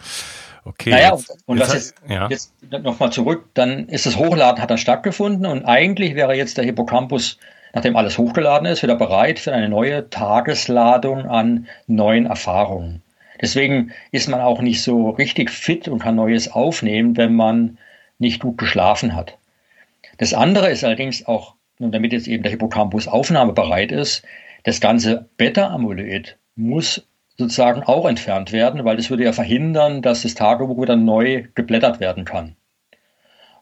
Okay. 0.65 0.91
Naja, 0.91 1.13
und, 1.13 1.25
und 1.45 1.57
jetzt, 1.57 1.69
das 1.69 1.75
jetzt, 1.75 1.95
ja. 2.07 2.27
jetzt 2.29 2.53
nochmal 2.83 3.11
zurück, 3.11 3.45
dann 3.55 3.87
ist 3.87 4.05
das 4.05 4.17
Hochladen 4.17 4.61
hat 4.61 4.69
dann 4.69 4.77
stattgefunden 4.77 5.45
und 5.45 5.65
eigentlich 5.65 6.15
wäre 6.15 6.35
jetzt 6.35 6.57
der 6.57 6.65
Hippocampus, 6.65 7.39
nachdem 7.73 7.95
alles 7.95 8.17
hochgeladen 8.17 8.67
ist, 8.67 8.83
wieder 8.83 8.95
bereit 8.95 9.39
für 9.39 9.53
eine 9.53 9.69
neue 9.69 10.09
Tagesladung 10.09 11.25
an 11.25 11.67
neuen 11.87 12.27
Erfahrungen. 12.27 13.01
Deswegen 13.41 13.91
ist 14.11 14.27
man 14.27 14.41
auch 14.41 14.61
nicht 14.61 14.83
so 14.83 15.09
richtig 15.09 15.49
fit 15.49 15.87
und 15.87 15.99
kann 15.99 16.15
Neues 16.15 16.51
aufnehmen, 16.51 17.17
wenn 17.17 17.35
man 17.35 17.77
nicht 18.19 18.41
gut 18.41 18.57
geschlafen 18.57 19.15
hat. 19.15 19.37
Das 20.17 20.33
andere 20.33 20.69
ist 20.69 20.83
allerdings 20.83 21.25
auch, 21.25 21.55
damit 21.79 22.11
jetzt 22.11 22.27
eben 22.27 22.43
der 22.43 22.51
Hippocampus 22.51 23.07
aufnahmebereit 23.07 23.91
ist, 23.91 24.23
das 24.63 24.81
ganze 24.81 25.29
Beta-Amyloid 25.37 26.37
muss 26.55 27.07
sozusagen 27.37 27.83
auch 27.83 28.05
entfernt 28.05 28.51
werden, 28.51 28.83
weil 28.83 28.97
das 28.97 29.09
würde 29.09 29.23
ja 29.23 29.31
verhindern, 29.31 30.01
dass 30.01 30.23
das 30.23 30.35
Tagebuch 30.35 30.81
wieder 30.81 30.97
neu 30.97 31.45
geblättert 31.55 32.01
werden 32.01 32.25
kann. 32.25 32.55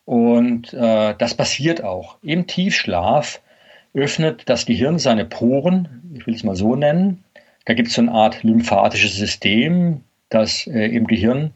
Und 0.03 0.73
äh, 0.73 1.13
das 1.17 1.35
passiert 1.35 1.83
auch. 1.83 2.17
Im 2.23 2.47
Tiefschlaf 2.47 3.41
öffnet 3.93 4.43
das 4.49 4.65
Gehirn 4.65 4.99
seine 4.99 5.25
Poren, 5.25 6.01
ich 6.15 6.25
will 6.25 6.33
es 6.33 6.43
mal 6.43 6.55
so 6.55 6.75
nennen. 6.75 7.23
Da 7.65 7.73
gibt 7.73 7.89
es 7.89 7.95
so 7.95 8.01
eine 8.01 8.13
Art 8.13 8.43
lymphatisches 8.43 9.15
System, 9.15 10.01
das 10.29 10.65
äh, 10.65 10.87
im 10.87 11.05
Gehirn 11.07 11.51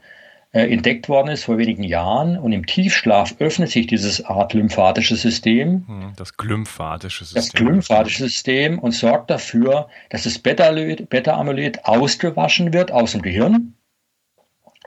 entdeckt 0.60 1.08
worden 1.08 1.30
ist 1.30 1.46
vor 1.46 1.58
wenigen 1.58 1.84
Jahren. 1.84 2.38
Und 2.38 2.52
im 2.52 2.66
Tiefschlaf 2.66 3.36
öffnet 3.40 3.70
sich 3.70 3.88
dieses 3.88 4.26
Art 4.26 4.54
lymphatische 4.54 5.16
System. 5.16 5.86
Hm, 5.88 6.14
das 6.18 6.36
glymphatische 6.36 7.24
System. 7.24 7.42
Das 7.42 7.54
glymphatische 7.54 8.24
System 8.24 8.80
und 8.80 8.92
sorgt 8.92 9.30
dafür, 9.30 9.88
dass 10.10 10.24
das 10.24 10.40
Beta-Amyloid 10.40 11.86
ausgewaschen 11.86 12.74
wird 12.74 12.92
aus 12.92 13.14
dem 13.14 13.22
Gehirn 13.22 13.76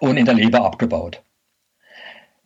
und 0.00 0.18
in 0.18 0.26
der 0.26 0.34
Leber 0.34 0.64
abgebaut. 0.64 1.22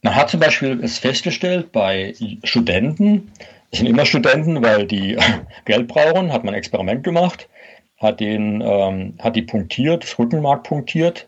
Man 0.02 0.14
hat 0.14 0.30
zum 0.30 0.38
Beispiel 0.38 0.78
es 0.82 0.98
festgestellt 0.98 1.72
bei 1.72 2.14
Studenten, 2.44 3.32
Es 3.72 3.80
sind 3.80 3.88
immer 3.88 4.06
Studenten, 4.06 4.62
weil 4.62 4.86
die 4.86 5.18
Geld 5.64 5.88
brauchen, 5.88 6.32
hat 6.32 6.44
man 6.44 6.54
ein 6.54 6.58
Experiment 6.58 7.02
gemacht, 7.02 7.48
hat, 7.96 8.20
den, 8.20 8.60
ähm, 8.60 9.14
hat 9.18 9.34
die 9.34 9.42
punktiert, 9.42 10.04
das 10.04 10.16
Rückenmark 10.20 10.62
punktiert 10.62 11.26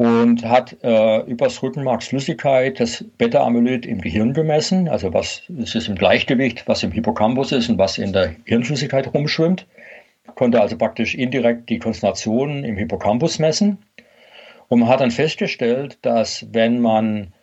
und 0.00 0.46
hat 0.46 0.78
äh, 0.82 1.20
übers 1.24 1.62
Rückenmarksflüssigkeit 1.62 2.80
das 2.80 3.04
Beta-Amyloid 3.18 3.84
im 3.84 4.00
Gehirn 4.00 4.32
gemessen, 4.32 4.88
also 4.88 5.12
was 5.12 5.42
ist 5.58 5.74
es 5.74 5.88
im 5.88 5.94
Gleichgewicht, 5.94 6.66
was 6.66 6.82
im 6.82 6.90
Hippocampus 6.90 7.52
ist 7.52 7.68
und 7.68 7.76
was 7.76 7.98
in 7.98 8.14
der 8.14 8.34
Hirnflüssigkeit 8.46 9.12
rumschwimmt, 9.12 9.66
konnte 10.36 10.58
also 10.58 10.78
praktisch 10.78 11.14
indirekt 11.14 11.68
die 11.68 11.78
Konzentrationen 11.78 12.64
im 12.64 12.78
Hippocampus 12.78 13.38
messen 13.38 13.76
und 14.68 14.80
man 14.80 14.88
hat 14.88 15.00
dann 15.00 15.10
festgestellt, 15.10 15.98
dass 16.00 16.46
wenn 16.50 16.80
man 16.80 17.34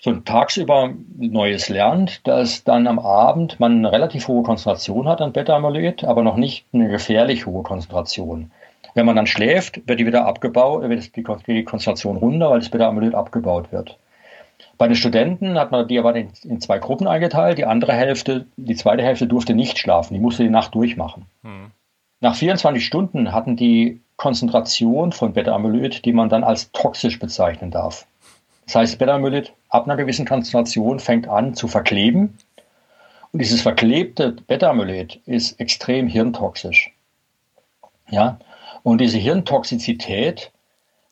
so 0.00 0.12
tagsüber 0.12 0.94
Neues 1.16 1.68
lernt, 1.68 2.24
dass 2.28 2.62
dann 2.62 2.86
am 2.86 3.00
Abend 3.00 3.58
man 3.58 3.78
eine 3.78 3.90
relativ 3.90 4.28
hohe 4.28 4.44
Konzentration 4.44 5.08
hat 5.08 5.20
an 5.20 5.32
Beta-Amyloid, 5.32 6.04
aber 6.04 6.22
noch 6.22 6.36
nicht 6.36 6.64
eine 6.72 6.86
gefährlich 6.86 7.44
hohe 7.44 7.64
Konzentration. 7.64 8.52
Wenn 8.96 9.04
man 9.04 9.14
dann 9.14 9.26
schläft, 9.26 9.86
wird 9.86 10.00
die 10.00 10.06
wieder 10.06 10.24
abgebaut, 10.24 10.88
wird 10.88 11.14
die 11.14 11.64
Konzentration 11.64 12.16
runter, 12.16 12.48
weil 12.48 12.60
das 12.60 12.70
Beta-Amyloid 12.70 13.14
abgebaut 13.14 13.70
wird. 13.70 13.98
Bei 14.78 14.88
den 14.88 14.96
Studenten 14.96 15.58
hat 15.58 15.70
man 15.70 15.86
die 15.86 15.98
aber 15.98 16.16
in, 16.16 16.30
in, 16.44 16.62
zwei 16.62 16.78
Gruppen 16.78 17.06
eingeteilt. 17.06 17.58
Die 17.58 17.66
andere 17.66 17.92
Hälfte, 17.92 18.46
die 18.56 18.74
zweite 18.74 19.02
Hälfte 19.02 19.26
durfte 19.26 19.52
nicht 19.52 19.78
schlafen, 19.78 20.14
die 20.14 20.20
musste 20.20 20.44
die 20.44 20.48
Nacht 20.48 20.74
durchmachen. 20.74 21.26
Hm. 21.42 21.72
Nach 22.20 22.34
24 22.34 22.86
Stunden 22.86 23.32
hatten 23.32 23.56
die 23.56 24.00
Konzentration 24.16 25.12
von 25.12 25.34
Beta-Amyloid, 25.34 26.06
die 26.06 26.14
man 26.14 26.30
dann 26.30 26.42
als 26.42 26.72
toxisch 26.72 27.18
bezeichnen 27.18 27.70
darf. 27.70 28.06
Das 28.64 28.76
heißt, 28.76 28.98
Beta-Amyloid 28.98 29.52
ab 29.68 29.84
einer 29.84 29.96
gewissen 29.96 30.24
Konzentration 30.24 31.00
fängt 31.00 31.28
an 31.28 31.52
zu 31.52 31.68
verkleben. 31.68 32.38
Und 33.30 33.40
dieses 33.40 33.60
verklebte 33.60 34.32
Beta-Amyloid 34.32 35.20
ist 35.26 35.60
extrem 35.60 36.08
hirntoxisch. 36.08 36.94
Ja, 38.08 38.38
und 38.86 39.00
diese 39.00 39.18
Hirntoxizität 39.18 40.52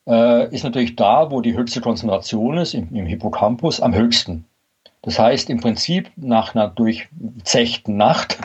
äh, 0.07 0.49
ist 0.55 0.63
natürlich 0.63 0.95
da, 0.95 1.33
wo 1.33 1.41
die 1.41 1.57
höchste 1.57 1.81
Konzentration 1.81 2.57
ist, 2.57 2.73
im, 2.73 2.95
im 2.95 3.05
Hippocampus, 3.05 3.81
am 3.81 3.93
höchsten. 3.93 4.45
Das 5.03 5.19
heißt, 5.19 5.51
im 5.51 5.59
Prinzip 5.59 6.09
nach 6.15 6.55
einer 6.55 6.69
durchzechten 6.69 7.97
Nacht, 7.97 8.39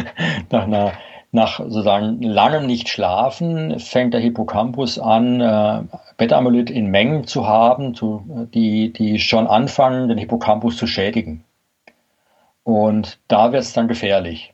nach 0.50 0.64
einer 0.64 0.92
nach 1.32 1.60
sozusagen 1.60 2.20
langem 2.20 2.66
Nicht-Schlafen 2.66 3.80
fängt 3.80 4.12
der 4.12 4.20
Hippocampus 4.20 4.98
an, 4.98 5.40
äh, 5.40 5.82
Beta-Amyloid 6.18 6.68
in 6.68 6.88
Mengen 6.88 7.26
zu 7.26 7.48
haben, 7.48 7.94
zu, 7.94 8.48
die, 8.52 8.92
die 8.92 9.18
schon 9.18 9.46
anfangen, 9.46 10.08
den 10.08 10.18
Hippocampus 10.18 10.76
zu 10.76 10.86
schädigen. 10.86 11.42
Und 12.64 13.18
da 13.28 13.50
wird 13.50 13.62
es 13.62 13.72
dann 13.72 13.88
gefährlich. 13.88 14.53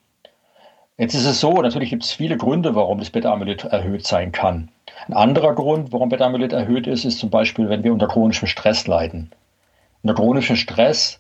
Jetzt 1.00 1.14
ist 1.14 1.24
es 1.24 1.40
so, 1.40 1.62
natürlich 1.62 1.88
gibt 1.88 2.04
es 2.04 2.12
viele 2.12 2.36
Gründe, 2.36 2.74
warum 2.74 2.98
das 2.98 3.08
Beta-Amyloid 3.08 3.64
erhöht 3.64 4.06
sein 4.06 4.32
kann. 4.32 4.68
Ein 5.08 5.14
anderer 5.14 5.54
Grund, 5.54 5.94
warum 5.94 6.10
Beta-Amyloid 6.10 6.52
erhöht 6.52 6.86
ist, 6.86 7.06
ist 7.06 7.20
zum 7.20 7.30
Beispiel, 7.30 7.70
wenn 7.70 7.82
wir 7.82 7.94
unter 7.94 8.06
chronischem 8.06 8.46
Stress 8.46 8.86
leiden. 8.86 9.32
Unter 10.02 10.14
chronischem 10.14 10.56
Stress 10.56 11.18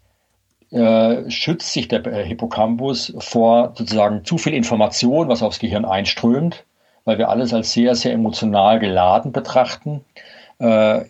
äh, 0.70 1.30
schützt 1.30 1.72
sich 1.72 1.88
der 1.88 2.02
Hippocampus 2.02 3.14
vor 3.20 3.72
sozusagen 3.74 4.22
zu 4.26 4.36
viel 4.36 4.52
Information, 4.52 5.28
was 5.28 5.42
aufs 5.42 5.60
Gehirn 5.60 5.86
einströmt, 5.86 6.66
weil 7.06 7.16
wir 7.16 7.30
alles 7.30 7.54
als 7.54 7.72
sehr, 7.72 7.94
sehr 7.94 8.12
emotional 8.12 8.80
geladen 8.80 9.32
betrachten. 9.32 10.04
Äh, 10.58 11.06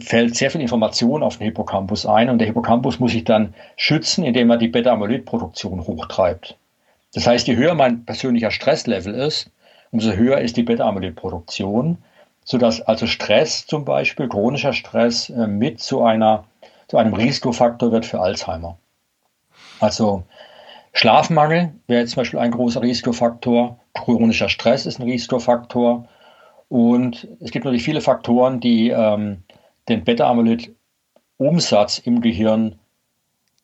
fällt 0.00 0.34
sehr 0.34 0.50
viel 0.50 0.62
Information 0.62 1.22
auf 1.22 1.36
den 1.36 1.44
Hippocampus 1.44 2.06
ein 2.06 2.28
und 2.28 2.38
der 2.38 2.48
Hippocampus 2.48 2.98
muss 2.98 3.12
sich 3.12 3.22
dann 3.22 3.54
schützen, 3.76 4.24
indem 4.24 4.50
er 4.50 4.56
die 4.56 4.66
Beta-Amyloid-Produktion 4.66 5.86
hochtreibt. 5.86 6.56
Das 7.14 7.26
heißt, 7.26 7.48
je 7.48 7.56
höher 7.56 7.74
mein 7.74 8.04
persönlicher 8.04 8.50
Stresslevel 8.50 9.14
ist, 9.14 9.50
umso 9.90 10.12
höher 10.12 10.38
ist 10.38 10.56
die 10.56 10.62
Beta-Amyloid-Produktion, 10.62 11.98
sodass 12.44 12.80
also 12.80 13.06
Stress 13.06 13.66
zum 13.66 13.84
Beispiel, 13.84 14.28
chronischer 14.28 14.72
Stress, 14.72 15.30
äh, 15.30 15.46
mit 15.46 15.80
zu, 15.80 16.02
einer, 16.02 16.44
zu 16.88 16.96
einem 16.96 17.14
Risikofaktor 17.14 17.92
wird 17.92 18.06
für 18.06 18.20
Alzheimer. 18.20 18.78
Also 19.80 20.24
Schlafmangel 20.92 21.72
wäre 21.86 22.00
jetzt 22.00 22.12
zum 22.12 22.20
Beispiel 22.20 22.40
ein 22.40 22.50
großer 22.50 22.82
Risikofaktor, 22.82 23.78
chronischer 23.94 24.48
Stress 24.48 24.86
ist 24.86 25.00
ein 25.00 25.08
Risikofaktor 25.08 26.08
und 26.68 27.26
es 27.40 27.50
gibt 27.50 27.64
natürlich 27.64 27.84
viele 27.84 28.00
Faktoren, 28.00 28.60
die 28.60 28.90
ähm, 28.90 29.42
den 29.88 30.04
Beta-Amyloid-Umsatz 30.04 31.98
im 31.98 32.20
Gehirn 32.20 32.78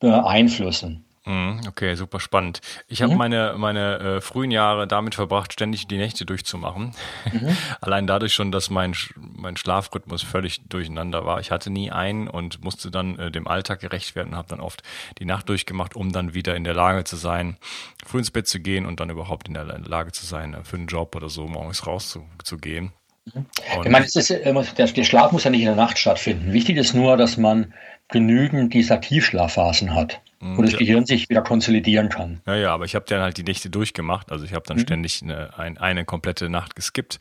beeinflussen. 0.01 1.06
Mhm, 1.27 1.63
okay, 1.67 1.97
super 1.97 2.21
spannend. 2.21 2.61
Ich 2.87 3.03
habe 3.03 3.13
mhm. 3.13 3.19
meine, 3.19 3.55
meine 3.59 3.99
äh, 3.99 4.21
frühen 4.21 4.53
Jahre 4.53 4.87
damit 4.87 5.17
verbracht, 5.17 5.53
ständig 5.53 5.89
die 5.89 5.97
Nächte 5.97 6.25
durchzumachen. 6.25 6.95
Mhm. 7.33 7.57
Allein 7.81 8.07
dadurch 8.07 8.33
schon, 8.33 8.53
dass 8.53 8.71
mein, 8.71 8.95
mein 9.17 9.57
Schlafrhythmus 9.57 10.23
völlig 10.23 10.69
durcheinander 10.69 11.27
war. 11.27 11.41
Ich 11.41 11.51
hatte 11.51 11.69
nie 11.69 11.91
einen 11.91 12.29
und 12.29 12.63
musste 12.63 12.93
dann 12.93 13.19
äh, 13.19 13.33
dem 13.33 13.49
Alltag 13.49 13.81
gerecht 13.81 14.15
werden 14.15 14.31
und 14.31 14.37
habe 14.37 14.49
dann 14.49 14.61
oft 14.61 14.85
die 15.19 15.25
Nacht 15.25 15.49
durchgemacht, 15.49 15.97
um 15.97 16.13
dann 16.13 16.33
wieder 16.33 16.55
in 16.55 16.63
der 16.63 16.75
Lage 16.75 17.03
zu 17.03 17.17
sein, 17.17 17.59
früh 18.07 18.19
ins 18.19 18.31
Bett 18.31 18.47
zu 18.47 18.61
gehen 18.61 18.87
und 18.87 19.01
dann 19.01 19.11
überhaupt 19.11 19.49
in 19.49 19.55
der 19.55 19.65
Lage 19.65 20.13
zu 20.13 20.25
sein, 20.25 20.55
äh, 20.55 20.63
für 20.63 20.77
einen 20.77 20.87
Job 20.87 21.17
oder 21.17 21.29
so 21.29 21.49
morgens 21.49 21.89
rauszugehen. 21.89 22.93
Mhm. 23.35 23.47
Ich 23.85 23.91
meine, 23.91 24.05
ist, 24.05 24.31
der 24.31 25.05
Schlaf 25.05 25.33
muss 25.33 25.45
ja 25.45 25.51
nicht 25.51 25.61
in 25.61 25.67
der 25.67 25.77
Nacht 25.77 25.99
stattfinden. 25.99 26.53
Wichtig 26.53 26.77
ist 26.77 26.95
nur, 26.95 27.17
dass 27.17 27.37
man 27.37 27.73
genügend 28.09 28.73
dieser 28.73 29.01
Tiefschlafphasen 29.01 29.93
hat, 29.95 30.21
wo 30.41 30.63
das 30.63 30.73
ja. 30.73 30.79
Gehirn 30.79 31.07
sich 31.07 31.29
wieder 31.29 31.43
konsolidieren 31.43 32.09
kann. 32.09 32.41
Ja, 32.47 32.55
ja, 32.55 32.73
aber 32.73 32.85
ich 32.85 32.95
habe 32.95 33.05
dann 33.09 33.21
halt 33.21 33.37
die 33.37 33.43
Nächte 33.43 33.69
durchgemacht. 33.69 34.31
Also 34.31 34.45
ich 34.45 34.53
habe 34.53 34.65
dann 34.65 34.77
mhm. 34.77 34.83
ständig 34.83 35.23
eine, 35.23 35.59
ein, 35.59 35.77
eine 35.79 36.05
komplette 36.05 36.49
Nacht 36.49 36.77
geskippt. 36.77 37.19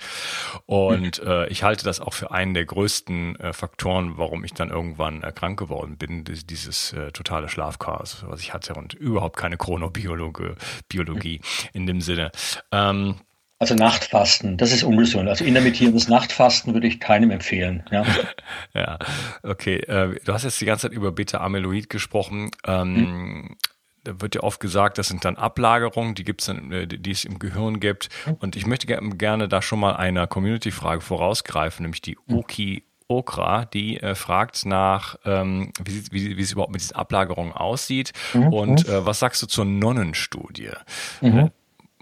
Und 0.67 1.23
mhm. 1.23 1.27
äh, 1.27 1.47
ich 1.47 1.63
halte 1.63 1.85
das 1.85 1.99
auch 1.99 2.13
für 2.13 2.29
einen 2.29 2.53
der 2.53 2.65
größten 2.65 3.39
äh, 3.39 3.53
Faktoren, 3.53 4.17
warum 4.17 4.43
ich 4.43 4.53
dann 4.53 4.69
irgendwann 4.69 5.23
äh, 5.23 5.31
krank 5.31 5.57
geworden 5.57 5.97
bin. 5.97 6.23
Dieses 6.23 6.93
äh, 6.93 7.11
totale 7.11 7.49
Schlafchaos, 7.49 8.23
was 8.27 8.41
ich 8.41 8.53
hatte 8.53 8.75
und 8.75 8.93
überhaupt 8.93 9.37
keine 9.37 9.57
Chronobiologie 9.57 10.53
Biologie 10.87 11.39
mhm. 11.39 11.69
in 11.73 11.87
dem 11.87 12.01
Sinne. 12.01 12.31
Ähm, 12.71 13.15
also 13.57 13.73
Nachtfasten, 13.73 14.57
das 14.57 14.73
ist 14.73 14.83
ungesund. 14.83 15.29
Also 15.29 15.45
intermittierendes 15.45 16.09
Nachtfasten 16.09 16.73
würde 16.73 16.87
ich 16.87 16.99
keinem 16.99 17.31
empfehlen. 17.31 17.83
Ja, 17.89 18.03
ja 18.73 18.99
okay. 19.43 19.77
Äh, 19.77 20.19
du 20.23 20.33
hast 20.33 20.43
jetzt 20.43 20.59
die 20.59 20.65
ganze 20.65 20.87
Zeit 20.89 20.95
über 20.95 21.11
Beta-Amyloid 21.11 21.89
gesprochen. 21.89 22.51
Ähm, 22.65 22.95
hm. 22.95 23.57
Da 24.03 24.21
wird 24.21 24.35
ja 24.35 24.43
oft 24.43 24.59
gesagt, 24.59 24.99
das 24.99 25.07
sind 25.07 25.25
dann 25.25 25.35
Ablagerungen, 25.35 26.13
die 26.13 26.23
gibt's 26.23 26.45
dann, 26.45 26.71
äh, 26.71 26.85
die 26.85 27.11
es 27.11 27.23
im 27.23 27.39
Gehirn 27.39 27.79
gibt. 27.79 28.09
Hm. 28.25 28.35
Und 28.39 28.55
ich 28.57 28.65
möchte 28.65 28.87
gerne 28.87 29.47
da 29.47 29.61
schon 29.61 29.79
mal 29.79 29.95
einer 29.95 30.27
Community-Frage 30.27 31.01
vorausgreifen, 31.01 31.83
nämlich 31.83 32.01
die 32.01 32.17
hm. 32.27 32.37
Oki 32.37 32.83
Okra, 33.07 33.65
die 33.65 33.99
äh, 34.01 34.15
fragt 34.15 34.65
nach, 34.65 35.15
ähm, 35.25 35.71
wie, 35.83 36.03
wie, 36.11 36.37
wie 36.37 36.41
es 36.41 36.51
überhaupt 36.51 36.71
mit 36.71 36.81
diesen 36.81 36.95
Ablagerungen 36.95 37.53
aussieht. 37.53 38.13
Mhm. 38.33 38.47
Und 38.47 38.89
äh, 38.89 39.05
was 39.05 39.19
sagst 39.19 39.43
du 39.43 39.47
zur 39.47 39.63
Nonnenstudie? 39.63 40.71
Mhm. 41.21 41.51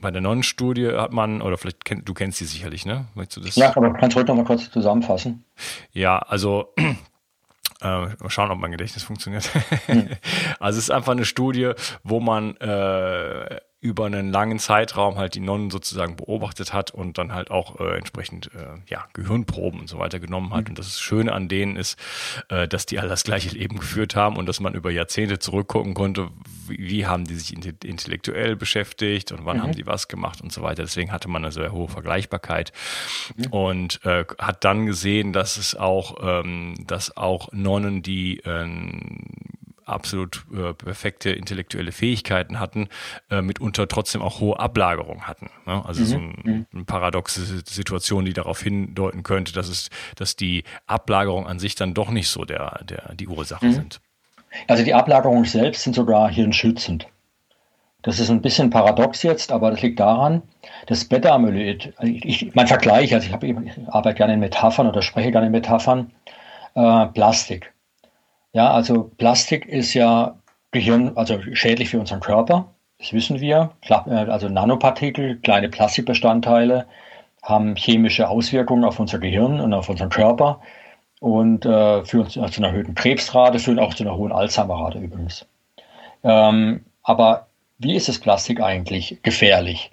Bei 0.04 0.12
der 0.12 0.22
Nonnenstudie 0.22 0.92
hat 0.92 1.14
man, 1.14 1.42
oder 1.42 1.58
vielleicht 1.58 1.86
kennt, 1.86 2.10
du 2.10 2.14
kennst 2.14 2.38
sie 2.38 2.46
sicherlich, 2.46 2.86
ne? 2.86 3.06
Möchtest 3.16 3.38
du 3.38 3.42
das? 3.42 3.56
Ja, 3.56 3.74
aber 3.74 3.94
kannst 3.94 4.16
du 4.16 4.20
heute 4.20 4.32
noch 4.32 4.36
mal 4.36 4.44
kurz 4.44 4.70
zusammenfassen? 4.70 5.46
Ja, 5.94 6.20
also 6.20 6.74
äh, 6.78 7.86
mal 7.86 8.30
schauen, 8.30 8.52
ob 8.52 8.60
mein 8.60 8.72
Gedächtnis 8.72 9.04
funktioniert. 9.04 9.50
Hm. 9.86 10.10
Also 10.60 10.78
es 10.78 10.86
ist 10.86 10.92
einfach 10.92 11.14
eine 11.14 11.24
Studie, 11.24 11.72
wo 12.04 12.20
man 12.20 12.58
äh, 12.58 13.62
über 13.84 14.06
einen 14.06 14.32
langen 14.32 14.60
Zeitraum 14.60 15.18
halt 15.18 15.36
die 15.36 15.42
Nonnen 15.42 15.70
sozusagen 15.70 16.16
beobachtet 16.16 16.72
hat 16.72 16.92
und 16.92 17.18
dann 17.18 17.34
halt 17.34 17.52
auch 17.52 17.82
äh, 17.82 17.98
entsprechend 17.98 18.50
äh, 18.56 18.80
ja, 18.88 19.06
Gehirnproben 19.12 19.82
und 19.82 19.90
so 19.90 20.00
weiter 20.00 20.22
genommen 20.22 20.54
hat. 20.54 20.64
Mhm. 20.64 20.70
Und 20.70 20.80
das 20.80 21.02
Schöne 21.02 21.34
an 21.34 21.50
denen 21.50 21.76
ist, 21.76 22.00
äh, 22.48 22.66
dass 22.66 22.86
die 22.86 22.98
alle 22.98 23.10
das 23.10 23.26
gleiche 23.26 23.50
Leben 23.50 23.78
geführt 23.78 24.16
haben 24.16 24.38
und 24.38 24.48
dass 24.48 24.62
man 24.62 24.74
über 24.74 24.90
Jahrzehnte 24.90 25.38
zurückgucken 25.38 25.94
konnte, 25.94 26.30
wie, 26.70 26.78
wie 26.78 27.06
haben 27.08 27.26
die 27.26 27.36
sich 27.36 27.54
intellektuell 27.54 28.56
beschäftigt 28.56 29.34
und 29.34 29.44
wann 29.44 29.58
mhm. 29.58 29.64
haben 29.64 29.72
die 29.74 29.86
was 29.86 30.08
gemacht 30.08 30.40
und 30.40 30.54
so 30.54 30.62
weiter. 30.62 30.84
Deswegen 30.84 31.12
hatte 31.12 31.28
man 31.28 31.44
eine 31.44 31.52
sehr 31.52 31.74
hohe 31.74 31.90
Vergleichbarkeit 31.90 32.72
mhm. 33.36 33.48
und 33.48 34.06
äh, 34.06 34.24
hat 34.40 34.64
dann 34.64 34.86
gesehen, 34.86 35.34
dass 35.34 35.58
es 35.58 35.76
auch, 35.76 36.16
ähm, 36.22 36.76
dass 36.88 37.18
auch 37.18 37.52
Nonnen, 37.52 38.02
die 38.02 38.40
äh, 38.40 38.66
absolut 39.86 40.46
äh, 40.54 40.74
perfekte 40.74 41.32
intellektuelle 41.32 41.92
Fähigkeiten 41.92 42.60
hatten, 42.60 42.90
äh, 43.30 43.42
mitunter 43.42 43.88
trotzdem 43.88 44.22
auch 44.22 44.40
hohe 44.40 44.60
Ablagerung 44.60 45.24
hatten. 45.24 45.50
Ne? 45.66 45.84
Also 45.86 46.02
mhm. 46.02 46.06
so 46.06 46.16
ein, 46.18 46.36
mhm. 46.44 46.66
eine 46.74 46.84
paradoxe 46.86 47.42
Situation, 47.66 48.26
die 48.26 48.34
darauf 48.34 48.62
hindeuten 48.62 49.24
könnte, 49.24 49.54
dass 49.54 49.70
es, 49.70 49.90
dass 50.16 50.36
die 50.36 50.64
Ablagerung 50.86 51.48
an 51.48 51.60
sich 51.60 51.76
dann 51.76 51.94
doch 51.94 52.10
nicht 52.10 52.30
so 52.30 52.46
der, 52.46 52.80
der 52.84 53.14
die 53.16 53.28
Ursache 53.28 53.66
mhm. 53.68 53.74
sind. 53.74 54.02
Also 54.68 54.84
die 54.84 54.94
Ablagerungen 54.94 55.46
selbst 55.46 55.84
sind 55.84 55.96
sogar 55.96 56.30
hirnschützend. 56.30 57.08
Das 58.04 58.20
ist 58.20 58.30
ein 58.30 58.42
bisschen 58.42 58.70
paradox 58.70 59.24
jetzt, 59.24 59.52
aber 59.52 59.72
das 59.72 59.82
liegt 59.82 60.00
daran, 60.00 60.44
dass 60.88 61.06
Beta-Amyloid, 61.06 61.94
ich, 62.02 62.54
mein 62.54 62.68
Vergleich, 62.68 63.14
also 63.14 63.26
ich, 63.26 63.34
hab, 63.34 63.44
ich 63.44 63.56
arbeite 63.88 64.18
gerne 64.18 64.34
in 64.34 64.42
Metaphern 64.42 64.88
oder 64.88 65.02
spreche 65.02 65.32
gerne 65.32 65.48
in 65.48 65.54
Metaphern, 65.54 66.12
äh, 66.76 67.06
Plastik. 67.08 67.73
Ja, 68.54 68.72
also 68.72 69.12
Plastik 69.18 69.66
ist 69.66 69.94
ja 69.96 70.36
Gehirn, 70.72 71.14
also 71.16 71.40
schädlich 71.54 71.90
für 71.90 72.00
unseren 72.00 72.20
Körper. 72.20 72.68
das 73.00 73.12
wissen 73.14 73.40
wir. 73.40 73.72
Äh, 73.90 74.12
also 74.12 74.48
Nanopartikel, 74.48 75.38
kleine 75.40 75.70
Plastikbestandteile, 75.70 76.86
haben 77.42 77.76
chemische 77.76 78.30
Auswirkungen 78.30 78.86
auf 78.86 79.00
unser 79.00 79.20
Gehirn 79.20 79.60
und 79.60 79.74
auf 79.74 79.90
unseren 79.90 80.10
Körper 80.10 80.62
und 81.20 81.66
äh, 81.66 82.06
führen 82.06 82.30
zu 82.30 82.42
einer 82.42 82.68
erhöhten 82.68 82.96
Krebsrate, 82.96 83.60
führen 83.60 83.80
auch 83.80 83.94
zu 83.96 84.04
einer 84.04 84.16
hohen 84.18 84.32
Alzheimerrate 84.32 85.00
übrigens. 85.00 85.46
Ähm, 86.24 86.86
aber 87.02 87.48
wie 87.80 87.96
ist 87.96 88.08
das 88.08 88.20
Plastik 88.20 88.62
eigentlich 88.62 89.18
gefährlich? 89.24 89.92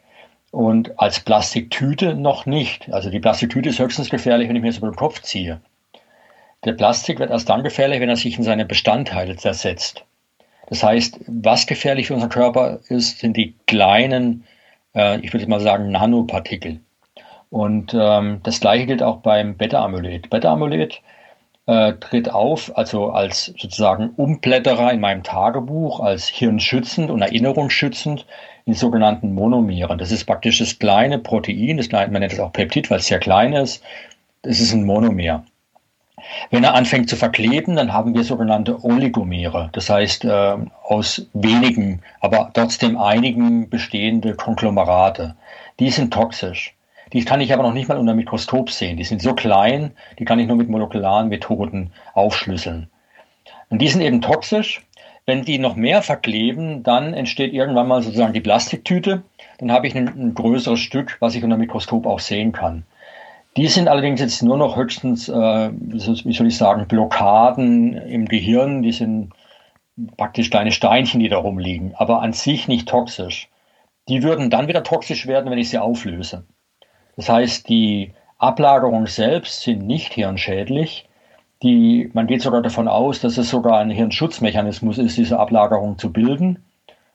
Und 0.51 0.99
als 0.99 1.21
Plastiktüte 1.21 2.15
noch 2.15 2.47
nicht. 2.47 2.93
Also 2.93 3.11
die 3.11 3.21
Plastiktüte 3.21 3.69
ist 3.71 3.79
höchstens 3.79 4.11
gefährlich, 4.11 4.49
wenn 4.49 4.57
ich 4.57 4.63
mir 4.63 4.69
das 4.69 4.79
über 4.79 4.91
den 4.91 4.97
Kopf 4.97 5.23
ziehe. 5.23 5.61
Der 6.65 6.75
Plastik 6.75 7.19
wird 7.19 7.31
erst 7.31 7.49
dann 7.49 7.63
gefährlich, 7.63 8.01
wenn 8.01 8.09
er 8.09 8.17
sich 8.17 8.37
in 8.37 8.45
seine 8.45 8.67
Bestandteile 8.67 9.37
zersetzt. 9.37 10.05
Das 10.69 10.83
heißt, 10.83 11.21
was 11.27 11.67
gefährlich 11.67 12.07
für 12.07 12.15
unseren 12.15 12.31
Körper 12.31 12.81
ist, 12.89 13.19
sind 13.19 13.37
die 13.37 13.55
kleinen, 13.67 14.45
äh, 14.95 15.19
ich 15.21 15.33
würde 15.33 15.47
mal 15.49 15.61
sagen, 15.61 15.91
Nanopartikel. 15.91 16.81
Und 17.49 17.95
ähm, 17.95 18.41
das 18.45 18.61
gleiche 18.61 18.87
gilt 18.87 19.03
auch 19.03 19.19
beim 19.19 19.57
Beta-Amyloid. 19.57 20.31
Beta-Amyloid 20.31 21.01
äh, 21.67 21.95
tritt 21.95 22.31
auf, 22.31 22.77
also 22.77 23.11
als 23.11 23.47
sozusagen 23.47 24.11
Umblätterer 24.11 24.93
in 24.93 25.01
meinem 25.01 25.23
Tagebuch, 25.23 26.01
als 26.01 26.29
hirnschützend 26.29 27.11
und 27.11 27.23
erinnerungsschützend 27.23 28.27
in 28.67 28.75
sogenannten 28.75 29.35
Monomeren. 29.35 29.99
Das 29.99 30.13
ist 30.13 30.27
praktisch 30.27 30.59
das 30.59 30.79
kleine 30.79 31.19
Protein, 31.19 31.79
das 31.79 31.89
kleine, 31.89 32.13
man 32.13 32.21
nennt 32.21 32.33
es 32.33 32.41
auch 32.41 32.53
Peptid, 32.53 32.91
weil 32.91 32.99
es 32.99 33.07
sehr 33.07 33.19
klein 33.19 33.55
ist. 33.55 33.83
Das 34.43 34.61
ist 34.61 34.73
ein 34.73 34.85
Monomer. 34.85 35.45
Wenn 36.51 36.65
er 36.65 36.75
anfängt 36.75 37.09
zu 37.09 37.17
verkleben, 37.17 37.77
dann 37.77 37.93
haben 37.93 38.15
wir 38.15 38.25
sogenannte 38.25 38.85
Oligomere, 38.85 39.69
das 39.73 39.91
heißt 39.91 40.25
äh, 40.25 40.57
aus 40.83 41.27
wenigen, 41.33 42.03
aber 42.21 42.51
trotzdem 42.55 42.97
einigen 42.99 43.69
bestehende 43.69 44.35
Konglomerate. 44.35 45.37
Die 45.79 45.91
sind 45.91 46.13
toxisch. 46.13 46.75
Die 47.13 47.25
kann 47.25 47.41
ich 47.41 47.53
aber 47.53 47.65
noch 47.65 47.73
nicht 47.73 47.89
mal 47.89 47.99
unter 47.99 48.15
Mikroskop 48.15 48.71
sehen. 48.71 48.97
Die 48.97 49.05
sind 49.05 49.21
so 49.21 49.35
klein, 49.35 49.93
die 50.19 50.25
kann 50.25 50.39
ich 50.39 50.47
nur 50.47 50.57
mit 50.57 50.69
molekularen 50.69 51.29
Methoden 51.29 51.93
aufschlüsseln. 52.15 52.89
Und 53.69 53.81
die 53.81 53.89
sind 53.89 54.01
eben 54.01 54.21
toxisch. 54.21 54.83
Wenn 55.27 55.45
die 55.45 55.59
noch 55.59 55.77
mehr 55.77 56.03
verkleben, 56.03 56.83
dann 56.83 57.15
entsteht 57.15 57.53
irgendwann 57.53 57.89
mal 57.89 58.03
sozusagen 58.03 58.33
die 58.33 58.41
Plastiktüte. 58.41 59.23
Dann 59.59 59.71
habe 59.71 59.87
ich 59.87 59.97
ein, 59.97 60.09
ein 60.09 60.35
größeres 60.35 60.81
Stück, 60.81 61.17
was 61.21 61.35
ich 61.35 61.45
unter 61.45 61.57
Mikroskop 61.57 62.07
auch 62.07 62.21
sehen 62.21 62.53
kann. 62.53 62.85
Die 63.57 63.67
sind 63.67 63.89
allerdings 63.89 64.21
jetzt 64.21 64.43
nur 64.43 64.57
noch 64.57 64.77
höchstens, 64.77 65.29
äh, 65.29 65.71
wie 65.73 66.33
soll 66.33 66.47
ich 66.47 66.57
sagen, 66.57 66.87
Blockaden 66.87 67.95
im 67.95 68.27
Gehirn. 68.27 68.83
Die 68.83 68.93
sind 68.93 69.33
praktisch 70.17 70.51
kleine 70.51 70.73
Steinchen, 70.73 71.21
die 71.21 71.29
da 71.29 71.39
rumliegen, 71.39 71.95
aber 71.97 72.23
an 72.23 72.33
sich 72.33 72.69
nicht 72.69 72.89
toxisch. 72.89 73.49
Die 74.09 74.23
würden 74.23 74.51
dann 74.51 74.69
wieder 74.69 74.83
toxisch 74.83 75.27
werden, 75.27 75.51
wenn 75.51 75.59
ich 75.59 75.71
sie 75.71 75.79
auflöse. 75.79 76.45
Das 77.17 77.29
heißt, 77.29 77.69
die 77.69 78.15
Ablagerungen 78.39 79.07
selbst 79.07 79.63
sind 79.63 79.87
nicht 79.87 80.15
hirnschädlich. 80.15 81.09
Die, 81.63 82.11
man 82.15 82.27
geht 82.27 82.41
sogar 82.41 82.63
davon 82.63 82.89
aus, 82.89 83.21
dass 83.21 83.37
es 83.37 83.51
sogar 83.51 83.79
ein 83.79 83.91
Hirnschutzmechanismus 83.91 84.97
ist, 84.97 85.19
diese 85.19 85.39
Ablagerung 85.39 85.99
zu 85.99 86.13
bilden. 86.13 86.65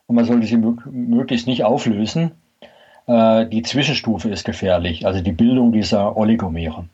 Und 0.05 0.15
man 0.15 0.25
sollte 0.25 0.45
sie 0.45 0.57
möglichst 0.57 1.47
nicht 1.47 1.63
auflösen. 1.63 2.31
Äh, 3.07 3.45
die 3.47 3.61
Zwischenstufe 3.61 4.29
ist 4.29 4.45
gefährlich, 4.45 5.05
also 5.05 5.21
die 5.21 5.31
Bildung 5.31 5.71
dieser 5.71 6.17
Oligomere. 6.17 6.85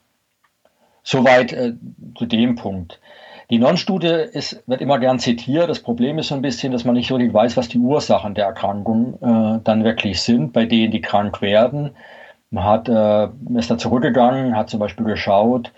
Soweit 1.04 1.54
äh, 1.54 1.74
zu 2.18 2.26
dem 2.26 2.56
Punkt. 2.56 3.00
Die 3.50 3.60
Non-Studie 3.60 4.28
wird 4.66 4.82
immer 4.82 4.98
gern 4.98 5.20
zitiert. 5.20 5.70
Das 5.70 5.82
Problem 5.82 6.18
ist 6.20 6.30
so 6.30 6.36
ein 6.36 6.42
bisschen, 6.42 6.72
dass 6.72 6.86
man 6.86 6.96
nicht 6.96 7.12
richtig 7.12 7.34
weiß, 7.34 7.58
was 7.58 7.68
die 7.68 7.80
Ursachen 7.80 8.34
der 8.34 8.46
Erkrankung 8.46 9.16
äh, 9.16 9.60
dann 9.64 9.84
wirklich 9.84 10.22
sind, 10.22 10.54
bei 10.54 10.66
denen 10.66 10.92
die 10.92 11.02
krank 11.02 11.42
werden. 11.42 11.92
Man 12.50 12.64
hat, 12.64 12.88
äh, 12.88 13.28
ist 13.58 13.70
da 13.70 13.78
zurückgegangen, 13.78 14.56
hat 14.56 14.70
zum 14.70 14.80
Beispiel 14.80 15.06
geschaut, 15.06 15.74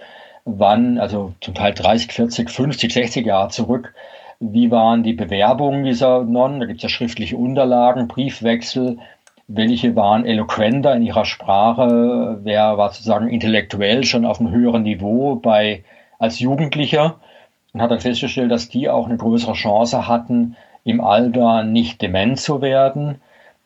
wann, 0.46 1.00
also 1.00 1.34
zum 1.42 1.56
Teil 1.56 1.74
30, 1.74 2.12
40, 2.12 2.50
50, 2.50 2.94
60 2.94 3.26
Jahre 3.26 3.50
zurück, 3.50 3.94
wie 4.40 4.70
waren 4.70 5.04
die 5.04 5.14
Bewerbungen 5.14 5.84
dieser 5.84 6.24
Nonnen? 6.24 6.60
Da 6.60 6.66
gibt 6.66 6.78
es 6.78 6.84
ja 6.84 6.90
schriftliche 6.90 7.38
Unterlagen, 7.38 8.08
Briefwechsel, 8.08 9.00
welche 9.48 9.96
waren 9.96 10.26
eloquenter 10.26 10.96
in 10.96 11.04
ihrer 11.04 11.26
Sprache, 11.26 12.40
wer 12.44 12.78
war 12.78 12.90
sozusagen 12.90 13.30
intellektuell 13.30 14.04
schon 14.04 14.26
auf 14.26 14.40
einem 14.40 14.52
höheren 14.52 14.84
Niveau 14.84 15.36
bei, 15.36 15.84
als 16.20 16.40
Jugendlicher 16.40 17.16
und 17.74 17.82
hat 17.82 17.92
dann 17.92 18.00
festgestellt, 18.00 18.52
dass 18.52 18.70
die 18.70 18.90
auch 18.90 19.08
eine 19.08 19.18
größere 19.18 19.54
Chance 19.54 20.08
hatten, 20.08 20.56
im 20.84 21.02
Alter 21.02 21.64
nicht 21.64 22.02
dement 22.02 22.40
zu 22.40 22.62
werden. 22.62 23.22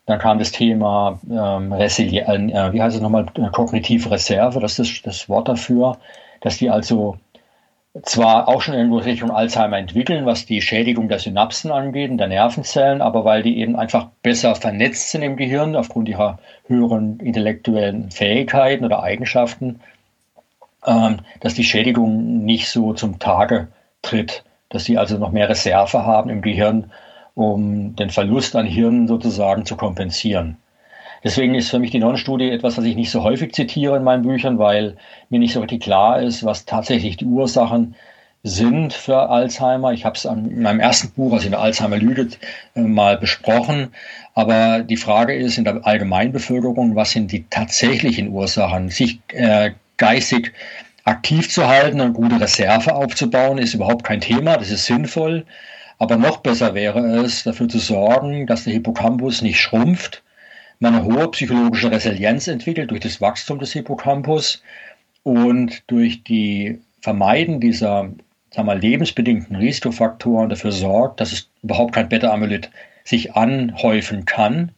Dann 0.06 0.20
kam 0.20 0.40
das 0.40 0.52
Thema 0.52 1.20
ähm, 1.30 1.74
Resilien, 1.74 2.50
äh, 2.50 2.72
wie 2.72 2.82
heißt 2.82 2.96
es 2.96 3.02
nochmal, 3.02 3.26
kognitive 3.52 4.10
Reserve, 4.10 4.60
das 4.60 4.80
ist 4.80 5.06
das 5.06 5.28
Wort 5.28 5.48
dafür, 5.48 5.98
dass 6.42 6.58
die 6.58 6.70
also 6.70 7.18
zwar 8.04 8.48
auch 8.48 8.62
schon 8.62 8.74
irgendwo 8.74 8.98
Richtung 8.98 9.32
Alzheimer 9.32 9.78
entwickeln, 9.78 10.26
was 10.26 10.46
die 10.46 10.62
Schädigung 10.62 11.08
der 11.08 11.20
Synapsen 11.20 11.72
angeht 11.72 12.12
der 12.20 12.28
Nervenzellen, 12.28 13.02
aber 13.02 13.26
weil 13.26 13.44
die 13.44 13.60
eben 13.60 13.76
einfach 13.76 14.08
besser 14.22 14.56
vernetzt 14.56 15.12
sind 15.12 15.24
im 15.24 15.38
Gehirn 15.38 15.76
aufgrund 15.76 16.10
ihrer 16.10 16.40
höheren 16.68 17.20
intellektuellen 17.20 18.12
Fähigkeiten 18.12 18.86
oder 18.86 19.04
Eigenschaften, 19.04 19.80
ähm, 20.86 21.20
dass 21.40 21.54
die 21.54 21.64
Schädigung 21.64 22.46
nicht 22.46 22.70
so 22.70 22.94
zum 22.94 23.20
Tage 23.20 23.68
tritt, 24.02 24.44
dass 24.70 24.86
sie 24.86 24.98
also 24.98 25.18
noch 25.18 25.32
mehr 25.32 25.50
Reserve 25.50 26.06
haben 26.06 26.30
im 26.30 26.42
Gehirn, 26.42 26.92
um 27.36 27.96
den 27.96 28.10
Verlust 28.10 28.56
an 28.56 28.66
Hirn 28.66 29.08
sozusagen 29.08 29.66
zu 29.66 29.78
kompensieren. 29.78 30.58
Deswegen 31.24 31.56
ist 31.56 31.70
für 31.70 31.80
mich 31.80 31.92
die 31.92 32.00
Non-Studie 32.00 32.50
etwas, 32.52 32.78
was 32.78 32.86
ich 32.86 32.96
nicht 32.96 33.12
so 33.12 33.24
häufig 33.24 33.54
zitiere 33.54 33.98
in 33.98 34.04
meinen 34.04 34.24
Büchern, 34.24 34.60
weil 34.60 34.98
mir 35.30 35.40
nicht 35.40 35.54
so 35.54 35.60
richtig 35.60 35.82
klar 35.84 36.22
ist, 36.22 36.44
was 36.44 36.66
tatsächlich 36.66 37.18
die 37.18 37.26
Ursachen 37.26 37.96
sind 38.44 38.94
für 38.94 39.30
Alzheimer. 39.30 39.92
Ich 39.94 40.06
habe 40.06 40.16
es 40.16 40.26
in 40.26 40.62
meinem 40.62 40.80
ersten 40.80 41.12
Buch, 41.12 41.34
also 41.34 41.46
in 41.46 41.52
der 41.52 41.60
Alzheimer 41.60 41.98
Lüge, 41.98 42.30
äh, 42.76 42.82
mal 42.82 43.18
besprochen. 43.18 43.90
Aber 44.36 44.84
die 44.84 44.98
Frage 44.98 45.36
ist 45.36 45.58
in 45.58 45.64
der 45.64 45.86
Allgemeinbevölkerung, 45.86 46.96
was 46.96 47.12
sind 47.12 47.32
die 47.32 47.46
tatsächlichen 47.50 48.30
Ursachen? 48.30 48.90
Sich 48.90 49.20
äh, 49.30 49.72
geistig 49.98 50.54
aktiv 51.04 51.50
zu 51.50 51.68
halten 51.68 52.02
und 52.02 52.14
gute 52.14 52.40
Reserve 52.40 52.94
aufzubauen, 52.94 53.58
ist 53.58 53.74
überhaupt 53.74 54.04
kein 54.04 54.22
Thema. 54.22 54.58
Das 54.58 54.70
ist 54.70 54.86
sinnvoll. 54.86 55.46
Aber 56.00 56.18
noch 56.18 56.38
besser 56.38 56.76
wäre 56.76 57.00
es, 57.00 57.44
dafür 57.44 57.68
zu 57.68 57.80
sorgen, 57.80 58.46
dass 58.46 58.66
der 58.66 58.74
Hippocampus 58.74 59.42
nicht 59.42 59.60
schrumpft, 59.60 60.22
eine 60.80 61.04
hohe 61.04 61.30
psychologische 61.32 61.92
Resilienz 61.92 62.48
entwickelt 62.48 62.92
durch 62.92 63.02
das 63.02 63.22
Wachstum 63.22 63.60
des 63.60 63.74
Hippocampus 63.74 64.62
und 65.24 65.84
durch 65.88 66.24
die 66.24 66.80
Vermeiden 67.02 67.60
dieser 67.60 68.12
sagen 68.54 68.68
wir, 68.68 68.76
lebensbedingten 68.76 69.56
Risikofaktoren 69.56 70.50
dafür 70.50 70.72
sorgt, 70.72 71.20
dass 71.20 71.32
es 71.32 71.50
überhaupt 71.64 71.94
kein 71.94 72.10
Beta-Amyloid 72.10 72.72
sich 73.04 73.36
anhäufen 73.36 74.26
kann. 74.26 74.72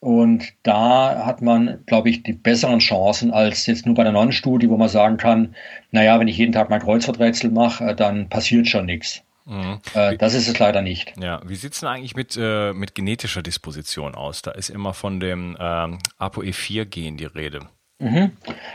Und 0.00 0.52
da 0.62 1.24
hat 1.24 1.40
man, 1.40 1.78
glaube 1.86 2.10
ich, 2.10 2.22
die 2.22 2.34
besseren 2.34 2.78
Chancen 2.78 3.30
als 3.30 3.66
jetzt 3.66 3.86
nur 3.86 3.94
bei 3.94 4.02
der 4.04 4.12
Non-Studie, 4.12 4.68
wo 4.68 4.76
man 4.76 4.88
sagen 4.88 5.16
kann, 5.16 5.54
naja, 5.92 6.20
wenn 6.20 6.28
ich 6.28 6.36
jeden 6.36 6.52
Tag 6.52 6.68
mein 6.68 6.82
Kreuzworträtsel 6.82 7.50
mache, 7.50 7.94
dann 7.94 8.28
passiert 8.28 8.68
schon 8.68 8.86
nichts. 8.86 9.22
Mhm. 9.46 9.80
Äh, 9.94 10.16
das 10.16 10.34
ist 10.34 10.48
es 10.48 10.58
leider 10.58 10.80
nicht. 10.82 11.14
Ja, 11.20 11.40
wie 11.44 11.54
sieht 11.54 11.74
es 11.74 11.80
denn 11.80 11.88
eigentlich 11.88 12.16
mit, 12.16 12.36
äh, 12.40 12.72
mit 12.72 12.94
genetischer 12.94 13.42
Disposition 13.42 14.14
aus? 14.14 14.42
Da 14.42 14.52
ist 14.52 14.70
immer 14.70 14.94
von 14.94 15.20
dem 15.20 15.56
ähm, 15.60 15.98
ApoE4-Gen 16.18 17.16
die 17.16 17.26
Rede. 17.26 17.60
Mhm. 17.98 18.32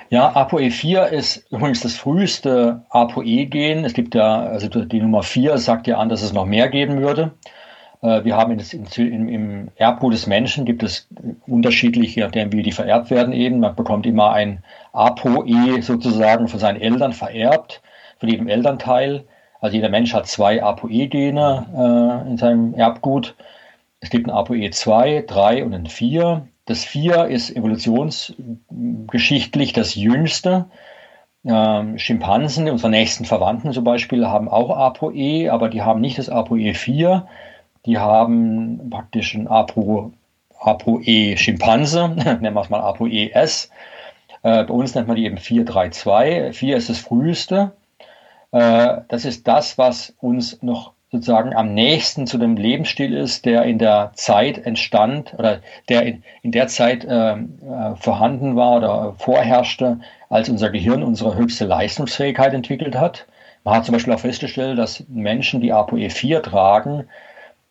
Ja, 0.09 0.35
ApoE4 0.35 1.07
ist 1.07 1.51
übrigens 1.51 1.81
das 1.81 1.95
früheste 1.95 2.85
ApoE-Gen. 2.89 3.83
Es 3.83 3.93
gibt 3.93 4.15
ja, 4.15 4.43
also 4.43 4.67
die 4.67 5.01
Nummer 5.01 5.23
4 5.23 5.57
sagt 5.57 5.87
ja 5.87 5.97
an, 5.97 6.09
dass 6.09 6.21
es 6.21 6.33
noch 6.33 6.45
mehr 6.45 6.69
geben 6.69 7.01
würde. 7.01 7.31
Äh, 8.01 8.23
wir 8.23 8.37
haben 8.37 8.57
in 8.57 9.29
im 9.29 9.71
Erbgut 9.75 10.13
des 10.13 10.27
Menschen 10.27 10.65
gibt 10.65 10.83
es 10.83 11.09
unterschiedliche, 11.47 12.21
nachdem 12.21 12.51
wie 12.53 12.63
die 12.63 12.71
vererbt 12.71 13.09
werden 13.09 13.33
eben. 13.33 13.59
Man 13.59 13.75
bekommt 13.75 14.05
immer 14.05 14.31
ein 14.31 14.63
ApoE 14.93 15.81
sozusagen 15.81 16.47
von 16.47 16.59
seinen 16.59 16.79
Eltern 16.79 17.13
vererbt, 17.13 17.81
von 18.19 18.29
jedem 18.29 18.47
Elternteil. 18.47 19.25
Also 19.59 19.75
jeder 19.75 19.89
Mensch 19.89 20.13
hat 20.13 20.27
zwei 20.27 20.63
ApoE-Gene 20.63 22.23
äh, 22.25 22.29
in 22.29 22.37
seinem 22.37 22.73
Erbgut. 22.73 23.35
Es 23.99 24.09
gibt 24.09 24.29
ein 24.29 24.33
ApoE2, 24.33 25.25
3 25.25 25.65
und 25.65 25.73
ein 25.73 25.87
4. 25.87 26.47
Das 26.65 26.85
4 26.85 27.25
ist 27.25 27.53
evolutionsgeschichtlich 27.55 29.73
das 29.73 29.95
jüngste. 29.95 30.67
Ähm, 31.45 31.97
Schimpansen, 31.97 32.69
unsere 32.69 32.89
nächsten 32.89 33.25
Verwandten 33.25 33.73
zum 33.73 33.83
Beispiel, 33.83 34.27
haben 34.27 34.47
auch 34.47 34.69
ApoE, 34.69 35.51
aber 35.51 35.67
die 35.69 35.81
haben 35.81 35.99
nicht 36.01 36.17
das 36.17 36.31
ApoE4. 36.31 37.23
Die 37.85 37.97
haben 37.97 38.89
praktisch 38.89 39.33
ein 39.35 39.47
Apo, 39.47 40.11
ApoE-Schimpanse, 40.59 42.09
nennen 42.39 42.53
wir 42.53 42.61
es 42.61 42.69
mal 42.69 42.81
ApoE-S. 42.81 43.69
Äh, 44.43 44.63
bei 44.63 44.73
uns 44.73 44.95
nennt 44.95 45.07
man 45.07 45.17
die 45.17 45.25
eben 45.25 45.37
432. 45.37 46.57
4 46.57 46.77
ist 46.77 46.89
das 46.89 46.99
früheste. 46.99 47.71
Äh, 48.51 49.01
das 49.07 49.25
ist 49.25 49.47
das, 49.47 49.77
was 49.77 50.13
uns 50.19 50.61
noch 50.61 50.93
sozusagen 51.11 51.55
am 51.55 51.73
nächsten 51.73 52.27
zu 52.27 52.37
dem 52.37 52.55
Lebensstil 52.55 53.15
ist, 53.15 53.45
der 53.45 53.63
in 53.63 53.79
der 53.79 54.11
Zeit 54.13 54.65
entstand 54.65 55.33
oder 55.37 55.61
der 55.89 56.03
in, 56.03 56.23
in 56.43 56.51
der 56.51 56.67
Zeit 56.67 57.03
äh, 57.03 57.33
äh, 57.33 57.95
vorhanden 57.95 58.55
war 58.55 58.77
oder 58.77 59.15
vorherrschte, 59.17 59.99
als 60.29 60.49
unser 60.49 60.69
Gehirn 60.69 61.01
unsere 61.01 61.35
höchste 61.35 61.65
Leistungsfähigkeit 61.65 62.53
entwickelt 62.53 62.95
hat. 62.95 63.25
Man 63.63 63.75
hat 63.75 63.85
zum 63.85 63.93
Beispiel 63.93 64.13
auch 64.13 64.19
festgestellt, 64.19 64.77
dass 64.77 65.03
Menschen, 65.09 65.61
die 65.61 65.73
ApoE4 65.73 66.41
tragen, 66.41 67.07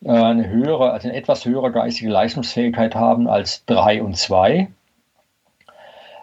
äh, 0.03 0.09
eine 0.11 0.49
höhere, 0.49 0.91
also 0.91 1.07
eine 1.07 1.17
etwas 1.17 1.45
höhere 1.45 1.71
geistige 1.71 2.11
Leistungsfähigkeit 2.11 2.95
haben 2.95 3.27
als 3.27 3.65
3 3.65 4.03
und 4.03 4.17
2. 4.17 4.67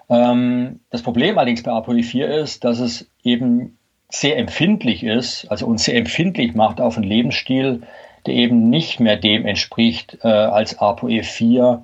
Ähm, 0.09 0.81
das 0.91 1.03
Problem 1.03 1.39
allerdings 1.39 1.63
bei 1.63 1.73
ApoE4 1.73 2.27
ist, 2.27 2.65
dass 2.65 2.79
es 2.79 3.11
eben 3.23 3.76
sehr 4.09 4.39
empfindlich 4.39 5.03
ist, 5.03 5.47
also 5.51 5.67
uns 5.67 5.85
sehr 5.85 5.97
empfindlich 5.97 6.55
macht 6.55 6.81
auf 6.81 6.97
einen 6.97 7.07
Lebensstil, 7.07 7.83
der 8.27 8.35
eben 8.35 8.71
nicht 8.71 9.01
mehr 9.01 9.17
dem 9.17 9.47
entspricht, 9.47 10.19
äh, 10.23 10.29
als 10.29 10.79
ApoE4 10.79 11.83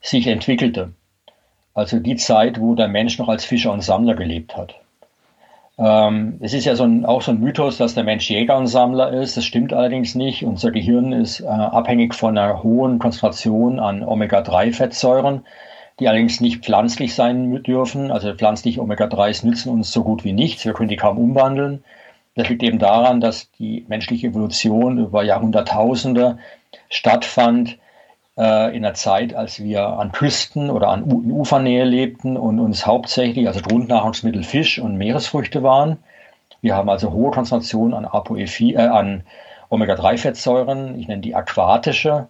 sich 0.00 0.26
entwickelte. 0.26 0.92
Also 1.74 1.98
die 1.98 2.16
Zeit, 2.16 2.60
wo 2.60 2.74
der 2.74 2.88
Mensch 2.88 3.18
noch 3.18 3.28
als 3.28 3.44
Fischer 3.44 3.72
und 3.72 3.82
Sammler 3.82 4.14
gelebt 4.14 4.56
hat. 4.56 4.74
Ähm, 5.78 6.36
es 6.40 6.52
ist 6.52 6.66
ja 6.66 6.76
so 6.76 6.84
ein, 6.84 7.06
auch 7.06 7.22
so 7.22 7.32
ein 7.32 7.40
Mythos, 7.40 7.78
dass 7.78 7.94
der 7.94 8.04
Mensch 8.04 8.28
Jäger 8.28 8.58
und 8.58 8.66
Sammler 8.66 9.10
ist. 9.12 9.36
Das 9.36 9.44
stimmt 9.44 9.72
allerdings 9.72 10.14
nicht. 10.14 10.44
Unser 10.44 10.70
Gehirn 10.70 11.12
ist 11.12 11.40
äh, 11.40 11.46
abhängig 11.46 12.14
von 12.14 12.36
einer 12.36 12.62
hohen 12.62 12.98
Konzentration 12.98 13.78
an 13.78 14.04
Omega-3-Fettsäuren 14.04 15.42
die 16.02 16.08
allerdings 16.08 16.40
nicht 16.40 16.64
pflanzlich 16.64 17.14
sein 17.14 17.62
dürfen. 17.62 18.10
Also 18.10 18.34
pflanzliche 18.34 18.80
Omega-3s 18.80 19.46
nützen 19.46 19.70
uns 19.70 19.92
so 19.92 20.02
gut 20.02 20.24
wie 20.24 20.32
nichts. 20.32 20.64
Wir 20.64 20.72
können 20.72 20.88
die 20.88 20.96
kaum 20.96 21.16
umwandeln. 21.16 21.84
Das 22.34 22.48
liegt 22.48 22.64
eben 22.64 22.80
daran, 22.80 23.20
dass 23.20 23.52
die 23.52 23.84
menschliche 23.88 24.26
Evolution 24.26 24.98
über 24.98 25.22
Jahrhunderttausende 25.22 26.38
stattfand 26.88 27.78
äh, 28.36 28.74
in 28.74 28.82
der 28.82 28.94
Zeit, 28.94 29.34
als 29.34 29.62
wir 29.62 29.86
an 29.86 30.10
Küsten 30.10 30.70
oder 30.70 30.88
an 30.88 31.04
U 31.04 31.22
in 31.22 31.30
Ufernähe 31.30 31.84
lebten 31.84 32.36
und 32.36 32.58
uns 32.58 32.84
hauptsächlich, 32.84 33.46
also 33.46 33.60
Grundnahrungsmittel 33.60 34.42
Fisch 34.42 34.80
und 34.80 34.96
Meeresfrüchte 34.96 35.62
waren. 35.62 35.98
Wir 36.62 36.74
haben 36.74 36.88
also 36.88 37.12
hohe 37.12 37.30
Konzentrationen 37.30 37.94
an 37.94 38.06
ApoE4, 38.06 38.74
äh, 38.74 38.86
an 38.88 39.22
Omega-3-Fettsäuren. 39.68 40.98
Ich 40.98 41.06
nenne 41.06 41.22
die 41.22 41.36
aquatische 41.36 42.26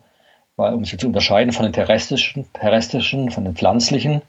weil, 0.56 0.74
um 0.74 0.84
sie 0.84 0.96
zu 0.96 1.06
unterscheiden 1.06 1.52
von 1.52 1.64
den 1.64 1.72
terrestrischen, 1.72 2.46
terrestrischen, 2.52 3.30
von 3.30 3.44
den 3.44 3.54
pflanzlichen. 3.54 4.22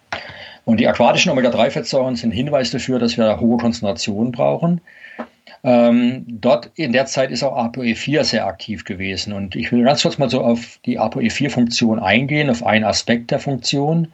Und 0.65 0.79
die 0.79 0.87
aquatischen 0.87 1.31
Omega-3-Fettsäuren 1.31 2.15
sind 2.15 2.31
Hinweis 2.31 2.71
dafür, 2.71 2.99
dass 2.99 3.17
wir 3.17 3.39
hohe 3.39 3.57
Konzentrationen 3.57 4.31
brauchen. 4.31 4.81
Ähm, 5.65 6.25
dort 6.27 6.71
in 6.75 6.91
der 6.91 7.05
Zeit 7.05 7.31
ist 7.31 7.43
auch 7.43 7.57
ApoE4 7.57 8.23
sehr 8.23 8.45
aktiv 8.45 8.85
gewesen. 8.85 9.33
Und 9.33 9.55
ich 9.55 9.71
will 9.71 9.83
ganz 9.83 10.01
kurz 10.01 10.17
mal 10.17 10.29
so 10.29 10.41
auf 10.41 10.79
die 10.85 10.99
ApoE4-Funktion 10.99 11.99
eingehen, 11.99 12.49
auf 12.49 12.65
einen 12.65 12.85
Aspekt 12.85 13.31
der 13.31 13.39
Funktion. 13.39 14.09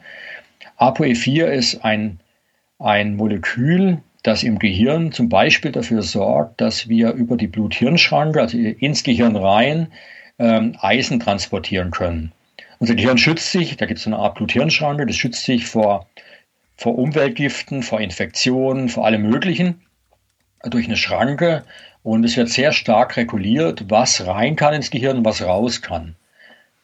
ApoE4 0.78 1.46
ist 1.46 1.84
ein, 1.84 2.20
ein 2.78 3.16
Molekül, 3.16 3.98
das 4.22 4.42
im 4.42 4.58
Gehirn 4.58 5.12
zum 5.12 5.28
Beispiel 5.28 5.72
dafür 5.72 6.02
sorgt, 6.02 6.60
dass 6.60 6.88
wir 6.88 7.12
über 7.12 7.36
die 7.36 7.46
Blut-Hirn-Schranke, 7.46 8.40
also 8.40 8.56
ins 8.56 9.02
Gehirn 9.02 9.36
rein, 9.36 9.88
ähm, 10.40 10.76
Eisen 10.80 11.20
transportieren 11.20 11.90
können. 11.90 12.32
Unser 12.78 12.94
Gehirn 12.94 13.18
schützt 13.18 13.52
sich, 13.52 13.76
da 13.76 13.86
gibt 13.86 14.00
es 14.00 14.06
eine 14.06 14.16
Art 14.16 14.36
Blut-Hirn-Schranke, 14.36 15.06
das 15.06 15.16
schützt 15.16 15.44
sich 15.44 15.66
vor, 15.66 16.08
vor 16.76 16.98
Umweltgiften, 16.98 17.82
vor 17.82 18.00
Infektionen, 18.00 18.88
vor 18.88 19.04
allem 19.04 19.22
Möglichen 19.22 19.82
durch 20.64 20.86
eine 20.86 20.96
Schranke 20.96 21.62
und 22.02 22.24
es 22.24 22.36
wird 22.36 22.48
sehr 22.48 22.72
stark 22.72 23.16
reguliert, 23.18 23.84
was 23.90 24.26
rein 24.26 24.56
kann 24.56 24.74
ins 24.74 24.90
Gehirn 24.90 25.18
und 25.18 25.24
was 25.26 25.42
raus 25.42 25.82
kann. 25.82 26.16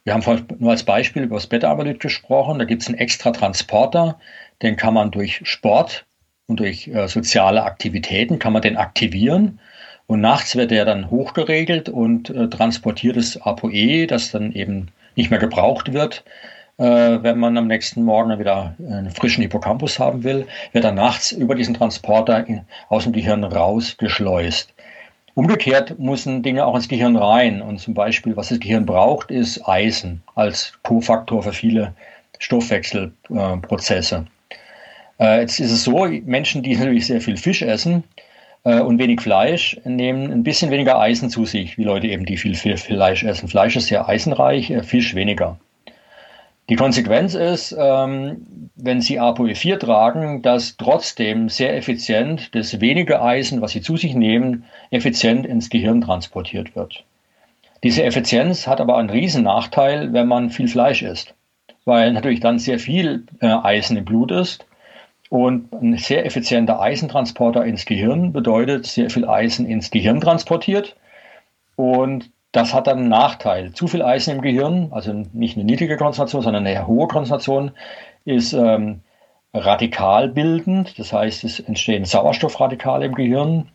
Wir 0.04 0.14
haben 0.14 0.46
nur 0.58 0.70
als 0.70 0.84
Beispiel 0.84 1.24
über 1.24 1.36
das 1.36 1.48
Beta-Amyloid 1.48 1.98
gesprochen. 1.98 2.58
Da 2.60 2.64
gibt 2.64 2.82
es 2.82 2.88
einen 2.88 2.98
extra 2.98 3.32
Transporter, 3.32 4.20
den 4.62 4.76
kann 4.76 4.94
man 4.94 5.10
durch 5.10 5.40
Sport 5.42 6.06
und 6.46 6.60
durch 6.60 6.88
äh, 6.88 7.08
soziale 7.08 7.64
Aktivitäten 7.64 8.38
kann 8.38 8.52
man 8.52 8.62
den 8.62 8.76
aktivieren 8.76 9.58
und 10.06 10.20
nachts 10.20 10.56
wird 10.56 10.72
er 10.72 10.84
dann 10.84 11.10
hochgeregelt 11.10 11.88
und 11.88 12.30
äh, 12.30 12.48
transportiert 12.48 13.16
das 13.16 13.40
ApoE, 13.40 14.06
das 14.06 14.30
dann 14.30 14.52
eben 14.52 14.88
nicht 15.16 15.30
mehr 15.30 15.40
gebraucht 15.40 15.92
wird, 15.92 16.24
äh, 16.78 16.84
wenn 16.84 17.38
man 17.38 17.56
am 17.56 17.66
nächsten 17.66 18.02
Morgen 18.02 18.38
wieder 18.38 18.74
einen 18.78 19.10
frischen 19.10 19.42
Hippocampus 19.42 19.98
haben 19.98 20.24
will, 20.24 20.46
wird 20.72 20.84
dann 20.84 20.96
nachts 20.96 21.32
über 21.32 21.54
diesen 21.54 21.74
Transporter 21.74 22.46
in, 22.46 22.60
aus 22.88 23.04
dem 23.04 23.12
Gehirn 23.12 23.44
rausgeschleust. 23.44 24.72
Umgekehrt 25.34 25.98
müssen 25.98 26.42
Dinge 26.42 26.66
auch 26.66 26.74
ins 26.74 26.88
Gehirn 26.88 27.16
rein. 27.16 27.60
Und 27.60 27.78
zum 27.78 27.94
Beispiel, 27.94 28.36
was 28.36 28.48
das 28.48 28.60
Gehirn 28.60 28.86
braucht, 28.86 29.30
ist 29.30 29.66
Eisen 29.68 30.22
als 30.34 30.72
Kofaktor 30.82 31.42
für 31.42 31.52
viele 31.52 31.94
Stoffwechselprozesse. 32.38 34.26
Äh, 35.18 35.40
jetzt 35.40 35.60
ist 35.60 35.72
es 35.72 35.84
so, 35.84 36.06
Menschen, 36.24 36.62
die 36.62 36.76
natürlich 36.76 37.06
sehr 37.06 37.20
viel 37.20 37.36
Fisch 37.36 37.62
essen, 37.62 38.04
äh, 38.66 38.80
und 38.80 38.98
wenig 38.98 39.20
Fleisch, 39.20 39.80
nehmen 39.84 40.32
ein 40.32 40.42
bisschen 40.42 40.72
weniger 40.72 40.98
Eisen 40.98 41.30
zu 41.30 41.44
sich, 41.46 41.78
wie 41.78 41.84
Leute 41.84 42.08
eben, 42.08 42.26
die 42.26 42.36
viel, 42.36 42.56
viel 42.56 42.76
Fleisch 42.76 43.22
essen. 43.22 43.48
Fleisch 43.48 43.76
ist 43.76 43.86
sehr 43.86 44.08
eisenreich, 44.08 44.70
äh, 44.70 44.82
Fisch 44.82 45.14
weniger. 45.14 45.56
Die 46.68 46.74
Konsequenz 46.74 47.34
ist, 47.34 47.76
ähm, 47.78 48.70
wenn 48.74 49.00
Sie 49.00 49.20
ApoE4 49.20 49.78
tragen, 49.78 50.42
dass 50.42 50.76
trotzdem 50.76 51.48
sehr 51.48 51.76
effizient 51.76 52.56
das 52.56 52.80
wenige 52.80 53.22
Eisen, 53.22 53.60
was 53.60 53.70
Sie 53.70 53.82
zu 53.82 53.96
sich 53.96 54.16
nehmen, 54.16 54.64
effizient 54.90 55.46
ins 55.46 55.70
Gehirn 55.70 56.00
transportiert 56.00 56.74
wird. 56.74 57.04
Diese 57.84 58.02
Effizienz 58.02 58.66
hat 58.66 58.80
aber 58.80 58.96
einen 58.96 59.10
riesen 59.10 59.44
Nachteil, 59.44 60.12
wenn 60.12 60.26
man 60.26 60.50
viel 60.50 60.66
Fleisch 60.66 61.02
isst, 61.02 61.34
weil 61.84 62.12
natürlich 62.12 62.40
dann 62.40 62.58
sehr 62.58 62.80
viel 62.80 63.26
äh, 63.40 63.46
Eisen 63.46 63.96
im 63.96 64.04
Blut 64.04 64.32
ist 64.32 64.66
und 65.36 65.70
ein 65.70 65.98
sehr 65.98 66.24
effizienter 66.24 66.80
Eisentransporter 66.80 67.62
ins 67.66 67.84
Gehirn 67.84 68.32
bedeutet 68.32 68.86
sehr 68.86 69.10
viel 69.10 69.28
Eisen 69.28 69.66
ins 69.66 69.90
Gehirn 69.90 70.18
transportiert. 70.18 70.96
Und 71.76 72.30
das 72.52 72.72
hat 72.72 72.86
dann 72.86 73.00
einen 73.00 73.08
Nachteil. 73.10 73.72
Zu 73.72 73.86
viel 73.86 74.02
Eisen 74.02 74.36
im 74.36 74.40
Gehirn, 74.40 74.88
also 74.92 75.12
nicht 75.34 75.58
eine 75.58 75.66
niedrige 75.66 75.98
Konzentration, 75.98 76.40
sondern 76.40 76.66
eine 76.66 76.86
hohe 76.86 77.06
Konzentration, 77.06 77.72
ist 78.24 78.54
ähm, 78.54 79.00
radikalbildend. 79.52 80.98
Das 80.98 81.12
heißt, 81.12 81.44
es 81.44 81.60
entstehen 81.60 82.06
Sauerstoffradikale 82.06 83.04
im 83.04 83.14
Gehirn. 83.14 83.68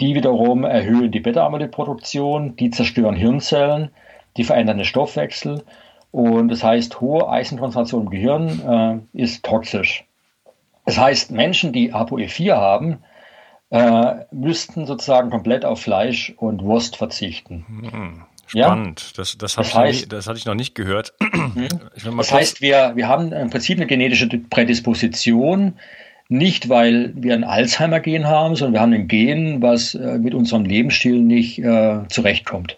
Die 0.00 0.16
wiederum 0.16 0.64
erhöhen 0.64 1.12
die 1.12 1.20
Beta-Amyloid-Produktion, 1.20 2.56
die 2.56 2.70
zerstören 2.70 3.14
Hirnzellen, 3.14 3.90
die 4.36 4.42
verändern 4.42 4.78
den 4.78 4.84
Stoffwechsel. 4.84 5.62
Und 6.10 6.48
das 6.48 6.64
heißt, 6.64 7.00
hohe 7.00 7.28
Eisenkonzentration 7.28 8.02
im 8.02 8.10
Gehirn 8.10 9.06
äh, 9.14 9.22
ist 9.22 9.44
toxisch. 9.44 10.04
Das 10.84 10.98
heißt, 10.98 11.30
Menschen, 11.30 11.72
die 11.72 11.94
ApoE4 11.94 12.54
haben, 12.54 12.98
äh, 13.70 14.24
müssten 14.30 14.86
sozusagen 14.86 15.30
komplett 15.30 15.64
auf 15.64 15.80
Fleisch 15.80 16.32
und 16.36 16.62
Wurst 16.62 16.96
verzichten. 16.96 17.64
Hm, 17.66 18.22
spannend. 18.46 19.00
Ja? 19.00 19.12
Das, 19.16 19.38
das, 19.38 19.54
das, 19.56 19.74
heißt, 19.74 20.02
nie, 20.02 20.08
das 20.08 20.26
hatte 20.26 20.38
ich 20.38 20.44
noch 20.44 20.54
nicht 20.54 20.74
gehört. 20.74 21.14
Mhm. 21.20 21.68
das 22.16 22.32
heißt, 22.32 22.60
wir, 22.60 22.92
wir 22.94 23.08
haben 23.08 23.32
im 23.32 23.50
Prinzip 23.50 23.78
eine 23.78 23.86
genetische 23.86 24.28
Prädisposition, 24.28 25.74
nicht 26.28 26.68
weil 26.68 27.12
wir 27.16 27.34
ein 27.34 27.44
Alzheimer-Gen 27.44 28.26
haben, 28.26 28.56
sondern 28.56 28.74
wir 28.74 28.80
haben 28.80 28.92
ein 28.92 29.08
Gen, 29.08 29.62
was 29.62 29.94
äh, 29.94 30.18
mit 30.18 30.34
unserem 30.34 30.64
Lebensstil 30.64 31.20
nicht 31.20 31.58
äh, 31.58 32.06
zurechtkommt. 32.08 32.76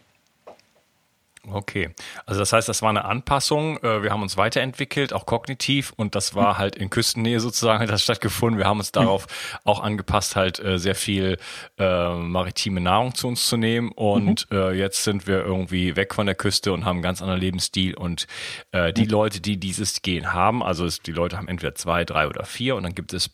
Okay, 1.49 1.91
also 2.25 2.41
das 2.41 2.53
heißt, 2.53 2.69
das 2.69 2.83
war 2.83 2.91
eine 2.91 3.05
Anpassung. 3.05 3.79
Äh, 3.79 4.03
wir 4.03 4.11
haben 4.11 4.23
uns 4.23 4.37
weiterentwickelt, 4.37 5.13
auch 5.13 5.27
kognitiv, 5.27 5.93
und 5.97 6.15
das 6.15 6.35
war 6.35 6.55
mhm. 6.55 6.59
halt 6.59 6.77
in 6.77 6.91
Küstennähe 6.91 7.39
sozusagen 7.41 7.81
hat 7.81 7.91
das 7.91 8.03
stattgefunden. 8.03 8.59
Wir 8.59 8.67
haben 8.67 8.79
uns 8.79 8.91
darauf 8.93 9.27
auch 9.65 9.81
angepasst, 9.81 10.35
halt 10.35 10.59
äh, 10.59 10.79
sehr 10.79 10.95
viel 10.95 11.39
äh, 11.79 12.15
maritime 12.15 12.81
Nahrung 12.81 13.15
zu 13.15 13.29
uns 13.29 13.47
zu 13.47 13.57
nehmen. 13.57 13.93
Und 13.93 14.51
mhm. 14.51 14.57
äh, 14.57 14.73
jetzt 14.73 15.05
sind 15.05 15.27
wir 15.27 15.45
irgendwie 15.45 15.95
weg 15.95 16.15
von 16.15 16.27
der 16.27 16.35
Küste 16.35 16.73
und 16.73 16.85
haben 16.85 16.97
einen 16.97 17.03
ganz 17.03 17.23
anderen 17.23 17.41
Lebensstil. 17.41 17.95
Und 17.95 18.27
äh, 18.73 18.93
die 18.93 19.05
mhm. 19.05 19.11
Leute, 19.11 19.41
die 19.41 19.59
dieses 19.59 20.03
Gen 20.03 20.33
haben, 20.33 20.63
also 20.63 20.85
es, 20.85 21.01
die 21.01 21.13
Leute 21.13 21.37
haben 21.37 21.49
entweder 21.49 21.75
zwei, 21.75 22.05
drei 22.05 22.27
oder 22.27 22.45
vier, 22.45 22.77
und 22.77 22.83
dann 22.83 22.95
gibt 22.95 23.13
es 23.13 23.31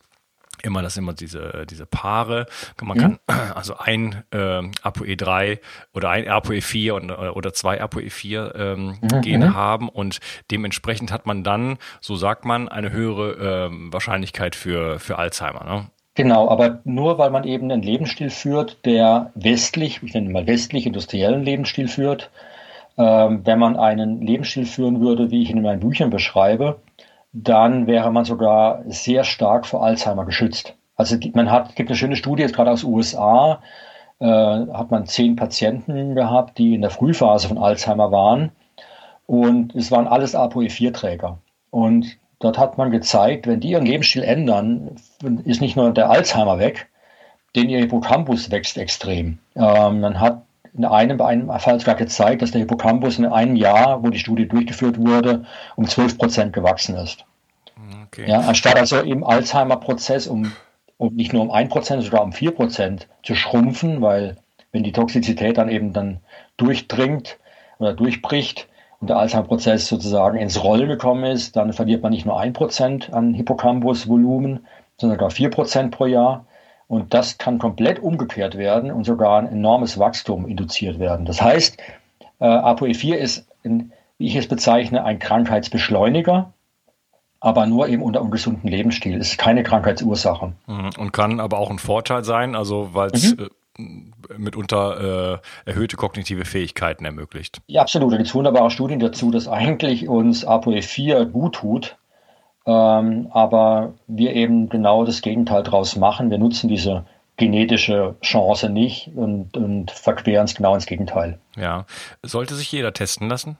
immer 0.63 0.83
das 0.83 0.97
immer 0.97 1.13
diese 1.13 1.65
diese 1.69 1.87
Paare. 1.87 2.47
Man 2.81 2.99
kann 2.99 3.11
mhm. 3.13 3.35
also 3.55 3.77
ein 3.79 4.25
äh, 4.31 4.37
ApoE3 4.37 5.59
oder 5.95 6.11
ein 6.11 6.27
ApoE4 6.27 6.93
und, 6.93 7.11
äh, 7.11 7.15
oder 7.15 7.53
zwei 7.53 7.83
ApoE4 7.83 8.55
ähm, 8.55 8.99
mhm. 9.01 9.21
Gene 9.23 9.47
mhm. 9.49 9.55
haben 9.55 9.89
und 9.89 10.21
dementsprechend 10.51 11.13
hat 11.13 11.27
man 11.27 11.45
dann, 11.45 11.79
so 12.01 12.17
sagt 12.17 12.45
man, 12.45 12.69
eine 12.69 12.93
höhere 12.93 13.67
ähm, 13.67 13.93
Wahrscheinlichkeit 13.93 14.55
für 14.55 14.99
für 14.99 15.19
Alzheimer. 15.19 15.65
Ne? 15.65 15.87
Genau, 16.15 16.51
aber 16.51 16.81
nur 16.85 17.17
weil 17.17 17.31
man 17.31 17.45
eben 17.45 17.71
einen 17.71 17.83
Lebensstil 17.83 18.29
führt, 18.29 18.85
der 18.85 19.33
westlich, 19.35 20.03
ich 20.03 20.13
nenne 20.13 20.29
mal 20.29 20.47
westlich 20.47 20.85
industriellen 20.85 21.43
Lebensstil 21.43 21.89
führt, 21.89 22.31
ähm, 22.99 23.41
wenn 23.45 23.59
man 23.59 23.77
einen 23.77 24.21
Lebensstil 24.21 24.67
führen 24.67 25.01
würde, 25.01 25.31
wie 25.31 25.43
ich 25.43 25.51
ihn 25.51 25.57
in 25.57 25.63
meinen 25.63 25.81
Büchern 25.81 26.11
beschreibe, 26.11 26.81
dann 27.33 27.87
wäre 27.87 28.11
man 28.13 28.25
sogar 28.25 28.83
sehr 28.87 29.25
stark 29.25 29.67
vor 29.67 29.83
Alzheimer 29.85 30.25
geschützt. 30.25 30.75
Also 30.97 31.17
man 31.35 31.51
hat, 31.51 31.75
gibt 31.75 31.89
eine 31.89 31.97
schöne 31.97 32.17
Studie 32.17 32.43
jetzt 32.43 32.55
gerade 32.55 32.71
aus 32.71 32.85
USA, 32.85 33.61
äh, 34.19 34.27
hat 34.27 34.91
man 34.91 35.07
zehn 35.07 35.37
Patienten 35.37 36.15
gehabt, 36.15 36.59
die 36.59 36.75
in 36.75 36.83
der 36.83 36.91
Frühphase 36.91 37.49
von 37.49 37.59
Alzheimer 37.59 38.13
waren. 38.13 38.53
Und 39.27 39.75
es 39.75 39.91
waren 39.91 40.07
alles 40.07 40.37
ApoE4-Träger. 40.37 41.39
Und 41.71 42.19
dort 42.39 42.59
hat 42.59 42.77
man 42.77 42.91
gezeigt, 42.91 43.47
wenn 43.47 43.61
die 43.61 43.71
ihren 43.71 43.87
Lebensstil 43.87 44.23
ändern, 44.23 44.97
ist 45.45 45.61
nicht 45.61 45.77
nur 45.77 45.93
der 45.93 46.11
Alzheimer 46.11 46.59
weg, 46.59 46.89
denn 47.57 47.71
ihr 47.71 47.79
Hippocampus 47.79 48.51
wächst 48.51 48.77
extrem. 48.77 49.39
Ähm, 49.57 50.01
man 50.01 50.21
hat 50.21 50.43
in 50.75 50.85
einem, 50.85 51.19
bei 51.19 51.27
einem 51.27 51.51
Fall 51.59 51.79
sogar 51.79 51.97
gezeigt, 51.97 52.43
dass 52.43 52.53
der 52.53 52.61
Hippocampus 52.61 53.19
in 53.19 53.27
einem 53.27 53.57
Jahr, 53.57 54.03
wo 54.03 54.09
die 54.09 54.19
Studie 54.19 54.49
durchgeführt 54.49 54.99
wurde, 54.99 55.45
um 55.77 55.87
12 55.87 56.19
Prozent 56.19 56.53
gewachsen 56.53 56.97
ist. 56.97 57.25
Okay. 58.07 58.29
Ja, 58.29 58.41
anstatt 58.41 58.77
also 58.77 59.01
im 59.01 59.25
Alzheimer-Prozess 59.25 60.27
um, 60.27 60.53
um 60.99 61.15
nicht 61.15 61.33
nur 61.33 61.43
um 61.43 61.51
1 61.51 61.71
Prozent, 61.71 62.03
sondern 62.03 62.25
um 62.25 62.33
4 62.33 62.53
Prozent 62.53 63.09
zu 63.23 63.35
schrumpfen, 63.35 64.01
weil 64.01 64.37
wenn 64.71 64.83
die 64.83 64.93
Toxizität 64.93 65.59
dann 65.59 65.69
eben 65.69 65.93
dann 65.93 66.21
durchdringt 66.57 67.39
oder 67.79 67.93
durchbricht 67.93 68.69
und 69.01 69.11
der 69.11 69.19
Alzheimer-Prozess 69.19 69.89
sozusagen 69.89 70.39
ins 70.39 70.63
Rollen 70.63 70.89
gekommen 70.89 71.25
ist, 71.25 71.57
dann 71.57 71.73
verliert 71.73 72.03
man 72.03 72.13
nicht 72.13 72.25
nur 72.25 72.39
1 72.39 72.57
Prozent 72.57 73.13
an 73.13 73.35
Hippocampus-Volumen, 73.35 74.67
sondern 74.97 75.19
sogar 75.19 75.31
4 75.31 75.51
Prozent 75.51 75.91
pro 75.91 76.07
Jahr. 76.07 76.47
Und 76.93 77.15
das 77.15 77.39
kann 77.39 77.59
komplett 77.59 78.01
umgekehrt 78.01 78.59
werden 78.59 78.93
und 78.93 79.05
sogar 79.05 79.39
ein 79.39 79.47
enormes 79.47 79.99
Wachstum 79.99 80.47
induziert 80.47 80.99
werden. 80.99 81.25
Das 81.25 81.41
heißt, 81.41 81.79
äh, 82.39 82.45
ApoE4 82.45 83.15
ist, 83.15 83.47
ein, 83.65 83.93
wie 84.19 84.27
ich 84.27 84.37
es 84.37 84.47
bezeichne, 84.47 85.03
ein 85.03 85.19
Krankheitsbeschleuniger, 85.19 86.53
aber 87.41 87.65
nur 87.65 87.89
eben 87.89 88.03
unter 88.03 88.21
ungesunden 88.21 88.69
Lebensstil. 88.69 89.19
Es 89.19 89.31
ist 89.31 89.39
keine 89.39 89.63
Krankheitsursache. 89.63 90.53
Mhm. 90.67 90.91
Und 90.99 91.13
kann 91.15 91.41
aber 91.41 91.61
auch 91.61 91.71
ein 91.71 91.79
Vorteil 91.79 92.25
sein, 92.25 92.55
also 92.55 92.91
weil 92.93 93.09
es 93.15 93.37
mhm. 93.37 93.49
äh, 93.79 94.37
mitunter 94.37 95.41
äh, 95.65 95.71
erhöhte 95.71 95.97
kognitive 95.97 96.45
Fähigkeiten 96.45 97.07
ermöglicht. 97.07 97.63
Ja, 97.69 97.81
absolut. 97.81 98.13
Da 98.13 98.19
gibt 98.19 98.29
es 98.29 98.35
wunderbare 98.35 98.71
Studien 98.71 99.01
dazu, 99.01 99.31
dass 99.31 99.49
eigentlich 99.49 100.11
uns 100.11 100.47
ApoE4 100.47 101.25
gut 101.25 101.55
tut 101.55 101.97
ähm, 102.67 103.29
aber 103.33 103.95
wir 104.07 104.35
eben 104.35 104.69
genau 104.69 105.05
das 105.05 105.23
Gegenteil 105.23 105.63
daraus 105.63 105.97
machen. 105.97 106.31
Wir 106.31 106.39
nutzen 106.39 106.69
diese 106.69 107.05
genetische 107.37 108.17
Chance 108.21 108.69
nicht 108.69 109.11
und, 109.17 109.57
und 109.57 109.91
verqueren 109.91 110.45
es 110.45 110.55
genau 110.55 110.75
ins 110.75 110.87
Gegenteil. 110.87 111.39
Ja. 111.57 111.87
Sollte 112.23 112.55
sich 112.55 112.71
jeder 112.71 112.93
testen 112.93 113.29
lassen? 113.29 113.57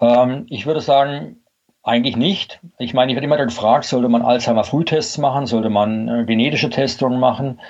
Ähm, 0.00 0.46
ich 0.48 0.66
würde 0.66 0.80
sagen, 0.80 1.36
eigentlich 1.82 2.16
nicht. 2.16 2.60
Ich 2.78 2.94
meine, 2.94 3.10
ich 3.10 3.16
werde 3.16 3.26
immer 3.26 3.44
gefragt, 3.44 3.84
sollte 3.84 4.08
man 4.08 4.22
Alzheimer-Frühtests 4.22 5.18
machen, 5.18 5.46
sollte 5.46 5.70
man 5.70 6.08
äh, 6.08 6.24
genetische 6.24 6.70
Testungen 6.70 7.18
machen? 7.18 7.60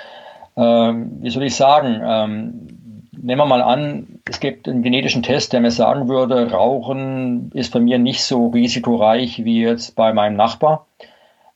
Ähm, 0.56 1.22
wie 1.22 1.30
soll 1.30 1.44
ich 1.44 1.54
sagen? 1.54 2.00
Ähm, 2.04 2.68
nehmen 3.12 3.40
wir 3.40 3.46
mal 3.46 3.62
an, 3.62 4.20
es 4.28 4.40
gibt 4.40 4.68
einen 4.68 4.82
genetischen 4.82 5.22
Test, 5.22 5.52
der 5.52 5.60
mir 5.60 5.70
sagen 5.70 6.08
würde, 6.08 6.50
Rauchen 6.50 7.50
ist 7.52 7.72
bei 7.72 7.80
mir 7.80 7.98
nicht 7.98 8.22
so 8.24 8.48
risikoreich 8.48 9.44
wie 9.44 9.62
jetzt 9.62 9.94
bei 9.94 10.12
meinem 10.12 10.36
Nachbar. 10.36 10.86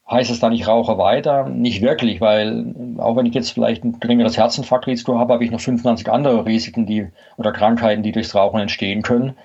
Heißt 0.08 0.30
es 0.30 0.38
dann, 0.38 0.52
ich 0.52 0.68
rauche 0.68 0.98
weiter? 0.98 1.48
Nicht 1.48 1.82
wirklich, 1.82 2.20
weil 2.20 2.74
auch 2.98 3.16
wenn 3.16 3.26
ich 3.26 3.34
jetzt 3.34 3.50
vielleicht 3.50 3.82
ein 3.82 3.98
geringeres 3.98 4.36
Herzinfarktrisiko 4.36 5.18
habe, 5.18 5.32
habe 5.32 5.44
ich 5.44 5.50
noch 5.50 5.60
25 5.60 6.08
andere 6.08 6.46
Risiken 6.46 6.86
die, 6.86 7.08
oder 7.36 7.50
Krankheiten, 7.50 8.04
die 8.04 8.12
durchs 8.12 8.34
Rauchen 8.34 8.60
entstehen 8.60 9.02
können. 9.02 9.36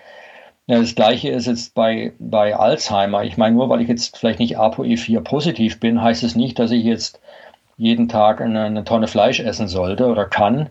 Das 0.67 0.93
gleiche 0.93 1.29
ist 1.29 1.47
jetzt 1.47 1.73
bei, 1.73 2.13
bei 2.19 2.55
Alzheimer. 2.55 3.23
Ich 3.23 3.37
meine, 3.37 3.55
nur 3.55 3.69
weil 3.69 3.81
ich 3.81 3.87
jetzt 3.87 4.17
vielleicht 4.17 4.39
nicht 4.39 4.59
ApoE4 4.59 5.21
positiv 5.21 5.79
bin, 5.79 6.01
heißt 6.01 6.23
es 6.23 6.35
nicht, 6.35 6.59
dass 6.59 6.69
ich 6.69 6.83
jetzt 6.83 7.19
jeden 7.77 8.07
Tag 8.07 8.39
eine, 8.41 8.65
eine 8.65 8.83
Tonne 8.83 9.07
Fleisch 9.07 9.39
essen 9.39 9.67
sollte 9.67 10.05
oder 10.05 10.25
kann 10.25 10.69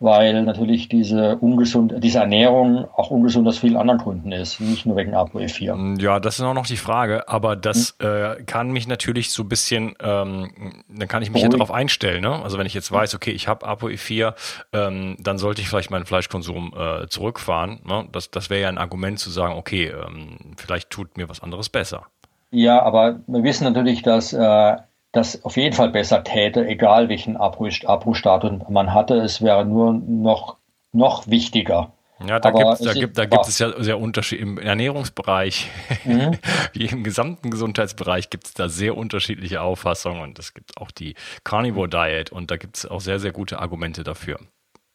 weil 0.00 0.42
natürlich 0.42 0.88
diese 0.88 1.36
ungesund, 1.36 1.94
diese 1.98 2.20
Ernährung 2.20 2.88
auch 2.96 3.10
ungesund 3.10 3.46
aus 3.46 3.58
vielen 3.58 3.76
anderen 3.76 4.00
Gründen 4.00 4.32
ist, 4.32 4.58
nicht 4.58 4.86
nur 4.86 4.96
wegen 4.96 5.14
ApoE4. 5.14 5.74
Mm, 5.74 6.00
ja, 6.00 6.18
das 6.18 6.38
ist 6.38 6.44
auch 6.44 6.54
noch 6.54 6.66
die 6.66 6.78
Frage, 6.78 7.28
aber 7.28 7.54
das 7.54 7.96
hm. 8.00 8.08
äh, 8.08 8.42
kann 8.44 8.70
mich 8.70 8.88
natürlich 8.88 9.30
so 9.30 9.42
ein 9.42 9.48
bisschen, 9.50 9.94
ähm, 10.02 10.82
dann 10.88 11.06
kann 11.06 11.22
ich 11.22 11.30
mich 11.30 11.42
ja 11.42 11.50
darauf 11.50 11.70
einstellen. 11.70 12.22
Ne? 12.22 12.42
Also 12.42 12.56
wenn 12.56 12.66
ich 12.66 12.72
jetzt 12.72 12.90
weiß, 12.90 13.14
okay, 13.14 13.32
ich 13.32 13.46
habe 13.46 13.68
ApoE4, 13.68 14.34
ähm, 14.72 15.16
dann 15.20 15.36
sollte 15.36 15.60
ich 15.60 15.68
vielleicht 15.68 15.90
meinen 15.90 16.06
Fleischkonsum 16.06 16.72
äh, 16.74 17.06
zurückfahren. 17.08 17.80
Ne? 17.86 18.08
Das, 18.10 18.30
das 18.30 18.48
wäre 18.48 18.62
ja 18.62 18.68
ein 18.70 18.78
Argument 18.78 19.18
zu 19.18 19.28
sagen, 19.28 19.54
okay, 19.54 19.88
ähm, 19.88 20.38
vielleicht 20.56 20.88
tut 20.88 21.18
mir 21.18 21.28
was 21.28 21.42
anderes 21.42 21.68
besser. 21.68 22.06
Ja, 22.50 22.82
aber 22.82 23.20
wir 23.26 23.44
wissen 23.44 23.64
natürlich, 23.64 24.02
dass 24.02 24.32
äh, 24.32 24.76
das 25.12 25.44
auf 25.44 25.56
jeden 25.56 25.74
Fall 25.74 25.90
besser 25.90 26.22
täte, 26.24 26.66
egal 26.66 27.08
welchen 27.08 27.36
Abrufstatus 27.36 28.68
man 28.68 28.94
hatte. 28.94 29.14
Es 29.14 29.42
wäre 29.42 29.64
nur 29.64 29.92
noch, 29.92 30.56
noch 30.92 31.26
wichtiger. 31.26 31.92
Ja, 32.26 32.38
da, 32.38 32.50
gibt, 32.50 32.84
da, 32.84 32.92
gibt, 32.92 33.16
da 33.16 33.24
gibt 33.24 33.48
es 33.48 33.58
ja 33.58 33.82
sehr 33.82 33.98
Unterschied 33.98 34.40
im 34.40 34.58
Ernährungsbereich, 34.58 35.70
mhm. 36.04 36.36
wie 36.74 36.84
im 36.84 37.02
gesamten 37.02 37.50
Gesundheitsbereich 37.50 38.28
gibt 38.28 38.46
es 38.46 38.54
da 38.54 38.68
sehr 38.68 38.96
unterschiedliche 38.96 39.62
Auffassungen 39.62 40.20
und 40.20 40.38
es 40.38 40.52
gibt 40.52 40.76
auch 40.76 40.90
die 40.90 41.14
Carnivore 41.44 41.88
Diet 41.88 42.30
und 42.30 42.50
da 42.50 42.58
gibt 42.58 42.76
es 42.76 42.86
auch 42.86 43.00
sehr, 43.00 43.18
sehr 43.20 43.32
gute 43.32 43.58
Argumente 43.58 44.04
dafür. 44.04 44.38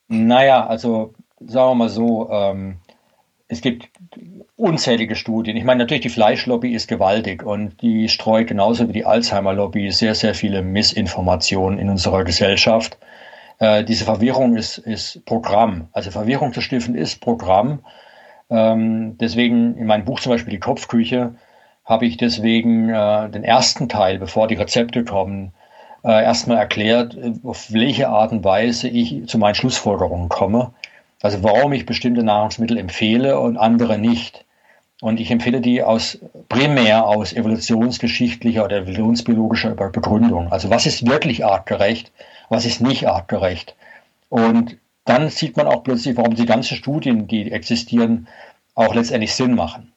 Naja, 0.07 0.67
also 0.67 1.15
sagen 1.39 1.71
wir 1.71 1.75
mal 1.75 1.89
so, 1.89 2.29
ähm, 2.29 2.77
es 3.47 3.61
gibt 3.61 3.89
unzählige 4.55 5.15
Studien. 5.15 5.55
Ich 5.55 5.63
meine, 5.63 5.83
natürlich 5.83 6.01
die 6.01 6.09
Fleischlobby 6.09 6.73
ist 6.73 6.87
gewaltig 6.87 7.43
und 7.43 7.81
die 7.81 8.09
streut 8.09 8.47
genauso 8.47 8.87
wie 8.87 8.93
die 8.93 9.05
Alzheimer-Lobby 9.05 9.91
sehr, 9.91 10.15
sehr 10.15 10.33
viele 10.33 10.61
Missinformationen 10.63 11.77
in 11.77 11.89
unserer 11.89 12.23
Gesellschaft. 12.23 12.97
Äh, 13.59 13.83
diese 13.83 14.05
Verwirrung 14.05 14.55
ist, 14.57 14.79
ist 14.79 15.23
Programm. 15.25 15.89
Also 15.91 16.09
Verwirrung 16.11 16.53
zu 16.53 16.61
stiften 16.61 16.95
ist 16.95 17.21
Programm. 17.21 17.79
Ähm, 18.49 19.17
deswegen 19.19 19.77
in 19.77 19.85
meinem 19.85 20.05
Buch 20.05 20.19
zum 20.19 20.31
Beispiel 20.31 20.51
Die 20.51 20.59
Kopfküche 20.59 21.35
habe 21.83 22.07
ich 22.07 22.17
deswegen 22.17 22.89
äh, 22.89 23.29
den 23.29 23.43
ersten 23.43 23.89
Teil, 23.89 24.17
bevor 24.17 24.47
die 24.47 24.55
Rezepte 24.55 25.03
kommen, 25.03 25.53
äh, 26.03 26.23
erstmal 26.23 26.57
erklärt, 26.57 27.15
auf 27.43 27.71
welche 27.71 28.09
Art 28.09 28.31
und 28.31 28.43
Weise 28.43 28.87
ich 28.87 29.27
zu 29.27 29.37
meinen 29.37 29.55
Schlussfolgerungen 29.55 30.29
komme. 30.29 30.73
Also 31.25 31.41
warum 31.41 31.73
ich 31.73 31.87
bestimmte 31.87 32.21
Nahrungsmittel 32.21 32.77
empfehle 32.77 33.39
und 33.39 33.57
andere 33.57 33.97
nicht. 33.97 34.45
Und 35.01 35.19
ich 35.19 35.31
empfehle 35.31 35.59
die 35.59 35.81
aus 35.81 36.19
primär 36.49 37.07
aus 37.07 37.33
evolutionsgeschichtlicher 37.33 38.63
oder 38.63 38.77
evolutionsbiologischer 38.77 39.71
Begründung. 39.71 40.51
Also 40.51 40.69
was 40.69 40.85
ist 40.85 41.09
wirklich 41.09 41.43
artgerecht, 41.43 42.11
was 42.49 42.67
ist 42.67 42.79
nicht 42.79 43.07
artgerecht. 43.07 43.75
Und 44.29 44.77
dann 45.05 45.29
sieht 45.29 45.57
man 45.57 45.65
auch 45.65 45.83
plötzlich, 45.83 46.15
warum 46.15 46.35
die 46.35 46.45
ganzen 46.45 46.77
Studien, 46.77 47.27
die 47.27 47.51
existieren, 47.51 48.27
auch 48.75 48.93
letztendlich 48.93 49.33
Sinn 49.33 49.55
machen. 49.55 49.93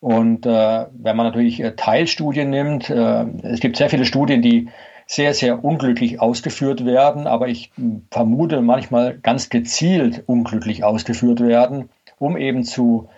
Und 0.00 0.46
äh, 0.46 0.86
wenn 0.90 1.16
man 1.16 1.26
natürlich 1.26 1.60
äh, 1.60 1.76
Teilstudien 1.76 2.50
nimmt, 2.50 2.90
äh, 2.90 3.24
es 3.44 3.60
gibt 3.60 3.76
sehr 3.76 3.88
viele 3.88 4.04
Studien, 4.04 4.42
die 4.42 4.68
sehr, 5.06 5.34
sehr 5.34 5.64
unglücklich 5.64 6.20
ausgeführt 6.20 6.84
werden, 6.84 7.26
aber 7.26 7.48
ich 7.48 7.70
vermute 8.10 8.60
manchmal 8.60 9.16
ganz 9.18 9.48
gezielt 9.48 10.24
unglücklich 10.26 10.82
ausgeführt 10.82 11.40
werden, 11.40 11.88
um 12.18 12.36
eben 12.36 12.64
zu 12.64 13.08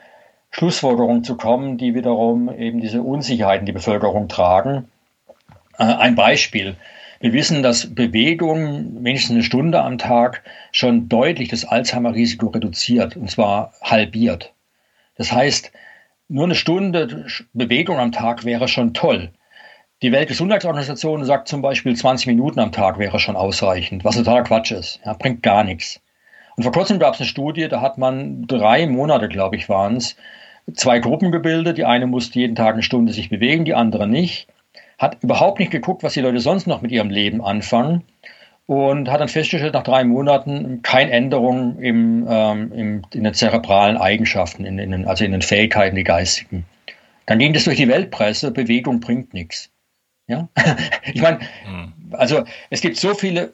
Schlussfolgerungen 0.50 1.24
zu 1.24 1.36
kommen, 1.36 1.78
die 1.78 1.94
wiederum 1.94 2.52
eben 2.54 2.80
diese 2.80 3.02
Unsicherheiten 3.02 3.66
die 3.66 3.72
Bevölkerung 3.72 4.28
tragen. 4.28 4.88
Äh, 5.78 5.84
ein 5.84 6.14
Beispiel. 6.14 6.76
Wir 7.20 7.32
wissen, 7.32 7.62
dass 7.62 7.94
Bewegung 7.94 9.04
wenigstens 9.04 9.32
eine 9.32 9.42
Stunde 9.42 9.82
am 9.82 9.98
Tag 9.98 10.42
schon 10.70 11.08
deutlich 11.08 11.48
das 11.48 11.64
Alzheimer-Risiko 11.64 12.48
reduziert, 12.48 13.16
und 13.16 13.30
zwar 13.30 13.72
halbiert. 13.82 14.52
Das 15.16 15.32
heißt, 15.32 15.72
nur 16.28 16.44
eine 16.44 16.54
Stunde 16.54 17.26
Bewegung 17.54 17.98
am 17.98 18.12
Tag 18.12 18.44
wäre 18.44 18.68
schon 18.68 18.94
toll. 18.94 19.30
Die 20.00 20.12
Weltgesundheitsorganisation 20.12 21.24
sagt 21.24 21.48
zum 21.48 21.60
Beispiel, 21.60 21.96
20 21.96 22.28
Minuten 22.28 22.60
am 22.60 22.70
Tag 22.70 23.00
wäre 23.00 23.18
schon 23.18 23.34
ausreichend, 23.34 24.04
was 24.04 24.14
totaler 24.14 24.44
Quatsch 24.44 24.70
ist. 24.70 25.00
Ja, 25.04 25.14
bringt 25.14 25.42
gar 25.42 25.64
nichts. 25.64 26.00
Und 26.56 26.62
vor 26.62 26.70
kurzem 26.70 27.00
gab 27.00 27.14
es 27.14 27.20
eine 27.20 27.28
Studie, 27.28 27.66
da 27.66 27.80
hat 27.80 27.98
man 27.98 28.46
drei 28.46 28.86
Monate, 28.86 29.28
glaube 29.28 29.56
ich, 29.56 29.68
waren 29.68 29.96
es, 29.96 30.14
zwei 30.72 31.00
Gruppen 31.00 31.32
gebildet. 31.32 31.78
Die 31.78 31.84
eine 31.84 32.06
musste 32.06 32.38
jeden 32.38 32.54
Tag 32.54 32.74
eine 32.74 32.84
Stunde 32.84 33.12
sich 33.12 33.28
bewegen, 33.28 33.64
die 33.64 33.74
andere 33.74 34.06
nicht. 34.06 34.46
Hat 34.98 35.16
überhaupt 35.24 35.58
nicht 35.58 35.72
geguckt, 35.72 36.04
was 36.04 36.14
die 36.14 36.20
Leute 36.20 36.38
sonst 36.38 36.68
noch 36.68 36.80
mit 36.80 36.92
ihrem 36.92 37.10
Leben 37.10 37.42
anfangen. 37.42 38.04
Und 38.66 39.10
hat 39.10 39.20
dann 39.20 39.28
festgestellt, 39.28 39.74
nach 39.74 39.82
drei 39.82 40.04
Monaten 40.04 40.80
keine 40.82 41.10
Änderung 41.10 41.80
im, 41.80 42.24
ähm, 42.28 42.72
im, 42.72 43.02
in 43.14 43.24
den 43.24 43.34
zerebralen 43.34 43.96
Eigenschaften, 43.96 44.64
in, 44.64 44.78
in 44.78 44.92
den, 44.92 45.08
also 45.08 45.24
in 45.24 45.32
den 45.32 45.42
Fähigkeiten, 45.42 45.96
die 45.96 46.04
geistigen. 46.04 46.66
Dann 47.26 47.40
ging 47.40 47.52
das 47.52 47.64
durch 47.64 47.78
die 47.78 47.88
Weltpresse, 47.88 48.52
Bewegung 48.52 49.00
bringt 49.00 49.34
nichts. 49.34 49.72
Ja? 50.28 50.48
Ich 51.12 51.22
meine, 51.22 51.40
hm. 51.64 51.92
also 52.12 52.44
es 52.70 52.80
gibt 52.80 52.96
so 52.96 53.14
viele 53.14 53.52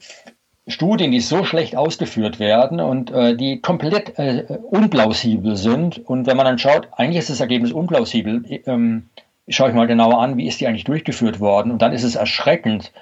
Studien, 0.67 1.11
die 1.11 1.21
so 1.21 1.45
schlecht 1.45 1.77
ausgeführt 1.77 2.39
werden 2.39 2.81
und 2.81 3.11
äh, 3.11 3.37
die 3.37 3.61
komplett 3.61 4.19
äh, 4.19 4.45
unplausibel 4.71 5.57
sind. 5.57 5.99
Und 5.99 6.27
wenn 6.27 6.37
man 6.37 6.47
dann 6.47 6.59
schaut, 6.59 6.89
eigentlich 6.93 7.19
ist 7.19 7.31
das 7.31 7.41
Ergebnis 7.41 7.73
unplausibel, 7.73 8.63
ähm, 8.67 9.09
schaue 9.49 9.69
ich 9.69 9.75
mal 9.75 9.87
genauer 9.87 10.21
an, 10.21 10.37
wie 10.37 10.47
ist 10.47 10.61
die 10.61 10.67
eigentlich 10.67 10.85
durchgeführt 10.85 11.39
worden. 11.39 11.71
Und 11.71 11.83
dann 11.83 11.93
ist 11.93 12.03
es 12.03 12.15
erschreckend, 12.15 12.93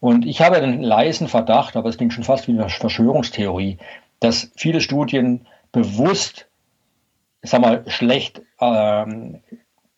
Und 0.00 0.26
ich 0.26 0.40
habe 0.40 0.56
einen 0.56 0.82
leisen 0.82 1.28
Verdacht, 1.28 1.76
aber 1.76 1.88
es 1.88 1.96
klingt 1.96 2.12
schon 2.12 2.24
fast 2.24 2.48
wie 2.48 2.52
eine 2.52 2.68
Verschwörungstheorie, 2.68 3.78
dass 4.20 4.50
viele 4.56 4.80
Studien 4.80 5.46
bewusst, 5.72 6.46
sag 7.42 7.60
mal, 7.60 7.84
schlecht, 7.88 8.42
ähm, 8.60 9.40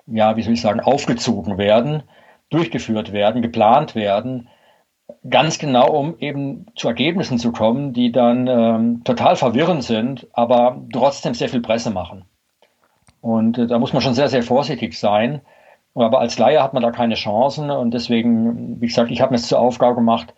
ja, 0.07 0.37
wie 0.37 0.43
soll 0.43 0.55
ich 0.55 0.61
sagen, 0.61 0.81
aufgezogen 0.81 1.59
werden, 1.59 2.03
durchgeführt 2.51 3.13
werden, 3.13 3.43
geplant 3.43 3.95
werden, 3.95 4.49
ganz 5.29 5.59
genau, 5.59 5.91
um 5.91 6.19
eben 6.19 6.67
zu 6.77 6.89
Ergebnissen 6.89 7.39
zu 7.39 7.53
kommen, 7.53 7.93
die 7.93 8.13
dann 8.13 8.47
ähm, 8.47 9.05
total 9.05 9.37
verwirrend 9.37 9.85
sind, 9.85 10.27
aber 10.33 10.83
trotzdem 10.93 11.35
sehr 11.35 11.49
viel 11.49 11.61
Presse 11.61 11.91
machen. 11.91 12.25
Und 13.21 13.59
äh, 13.59 13.67
da 13.67 13.79
muss 13.79 13.93
man 13.93 14.03
schon 14.03 14.15
sehr, 14.15 14.29
sehr 14.29 14.43
vorsichtig 14.43 14.99
sein. 14.99 15.41
Aber 15.95 16.21
als 16.21 16.39
Laie 16.39 16.63
hat 16.63 16.75
man 16.75 16.83
da 16.83 16.91
keine 16.93 17.15
Chancen 17.15 17.71
und 17.71 17.93
deswegen, 17.93 18.81
wie 18.81 18.87
gesagt, 18.87 19.11
ich 19.11 19.21
habe 19.21 19.33
mir 19.33 19.37
es 19.37 19.49
zur 19.49 19.59
Aufgabe 19.59 19.97
gemacht, 19.97 20.33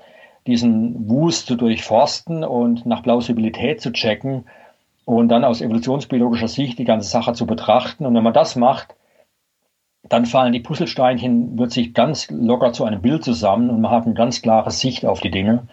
diesen 0.46 1.08
Wust 1.10 1.46
zu 1.46 1.56
durchforsten 1.56 2.44
und 2.44 2.86
nach 2.86 3.02
Plausibilität 3.02 3.80
zu 3.80 3.92
checken 3.92 4.46
und 5.04 5.28
dann 5.28 5.44
aus 5.44 5.60
evolutionsbiologischer 5.60 6.48
Sicht 6.48 6.78
die 6.78 6.84
ganze 6.84 7.08
Sache 7.08 7.34
zu 7.34 7.46
betrachten. 7.46 8.06
Und 8.06 8.14
wenn 8.14 8.22
man 8.22 8.32
das 8.32 8.56
macht, 8.56 8.94
dann 10.02 10.26
fallen 10.26 10.52
die 10.52 10.60
Puzzlesteinchen, 10.60 11.58
wird 11.58 11.72
sich 11.72 11.94
ganz 11.94 12.28
locker 12.30 12.72
zu 12.72 12.84
einem 12.84 13.02
Bild 13.02 13.24
zusammen 13.24 13.70
und 13.70 13.80
man 13.80 13.90
hat 13.90 14.06
eine 14.06 14.14
ganz 14.14 14.42
klare 14.42 14.70
Sicht 14.70 15.04
auf 15.04 15.20
die 15.20 15.30
Dinge 15.30 15.68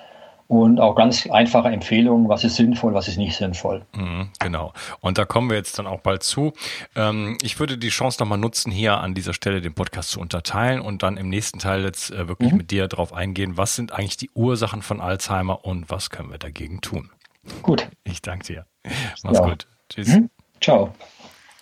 und 0.47 0.79
auch 0.79 0.95
ganz 0.95 1.27
einfache 1.27 1.69
Empfehlungen, 1.69 2.29
was 2.29 2.43
ist 2.43 2.55
sinnvoll, 2.55 2.93
was 2.93 3.07
ist 3.07 3.17
nicht 3.17 3.35
sinnvoll. 3.35 3.85
Mhm, 3.95 4.29
genau. 4.39 4.73
Und 5.01 5.17
da 5.17 5.25
kommen 5.25 5.49
wir 5.49 5.57
jetzt 5.57 5.77
dann 5.77 5.87
auch 5.87 5.99
bald 5.99 6.23
zu. 6.23 6.53
Ähm, 6.95 7.37
ich 7.41 7.59
würde 7.59 7.77
die 7.77 7.89
Chance 7.89 8.21
nochmal 8.21 8.37
nutzen, 8.37 8.71
hier 8.71 8.97
an 8.99 9.13
dieser 9.13 9.33
Stelle 9.33 9.61
den 9.61 9.73
Podcast 9.73 10.11
zu 10.11 10.19
unterteilen 10.19 10.79
und 10.79 11.03
dann 11.03 11.17
im 11.17 11.29
nächsten 11.29 11.59
Teil 11.59 11.83
jetzt 11.83 12.11
äh, 12.11 12.27
wirklich 12.27 12.51
mhm. 12.51 12.57
mit 12.57 12.71
dir 12.71 12.87
darauf 12.87 13.13
eingehen, 13.13 13.57
was 13.57 13.75
sind 13.75 13.91
eigentlich 13.91 14.17
die 14.17 14.29
Ursachen 14.33 14.81
von 14.81 15.01
Alzheimer 15.01 15.65
und 15.65 15.89
was 15.89 16.09
können 16.09 16.31
wir 16.31 16.37
dagegen 16.37 16.79
tun. 16.79 17.11
Gut. 17.61 17.87
Ich 18.03 18.21
danke 18.21 18.45
dir. 18.45 18.65
Mach's 19.23 19.39
ja. 19.39 19.45
gut. 19.45 19.67
Tschüss. 19.89 20.07
Mhm. 20.07 20.29
Ciao. 20.61 20.93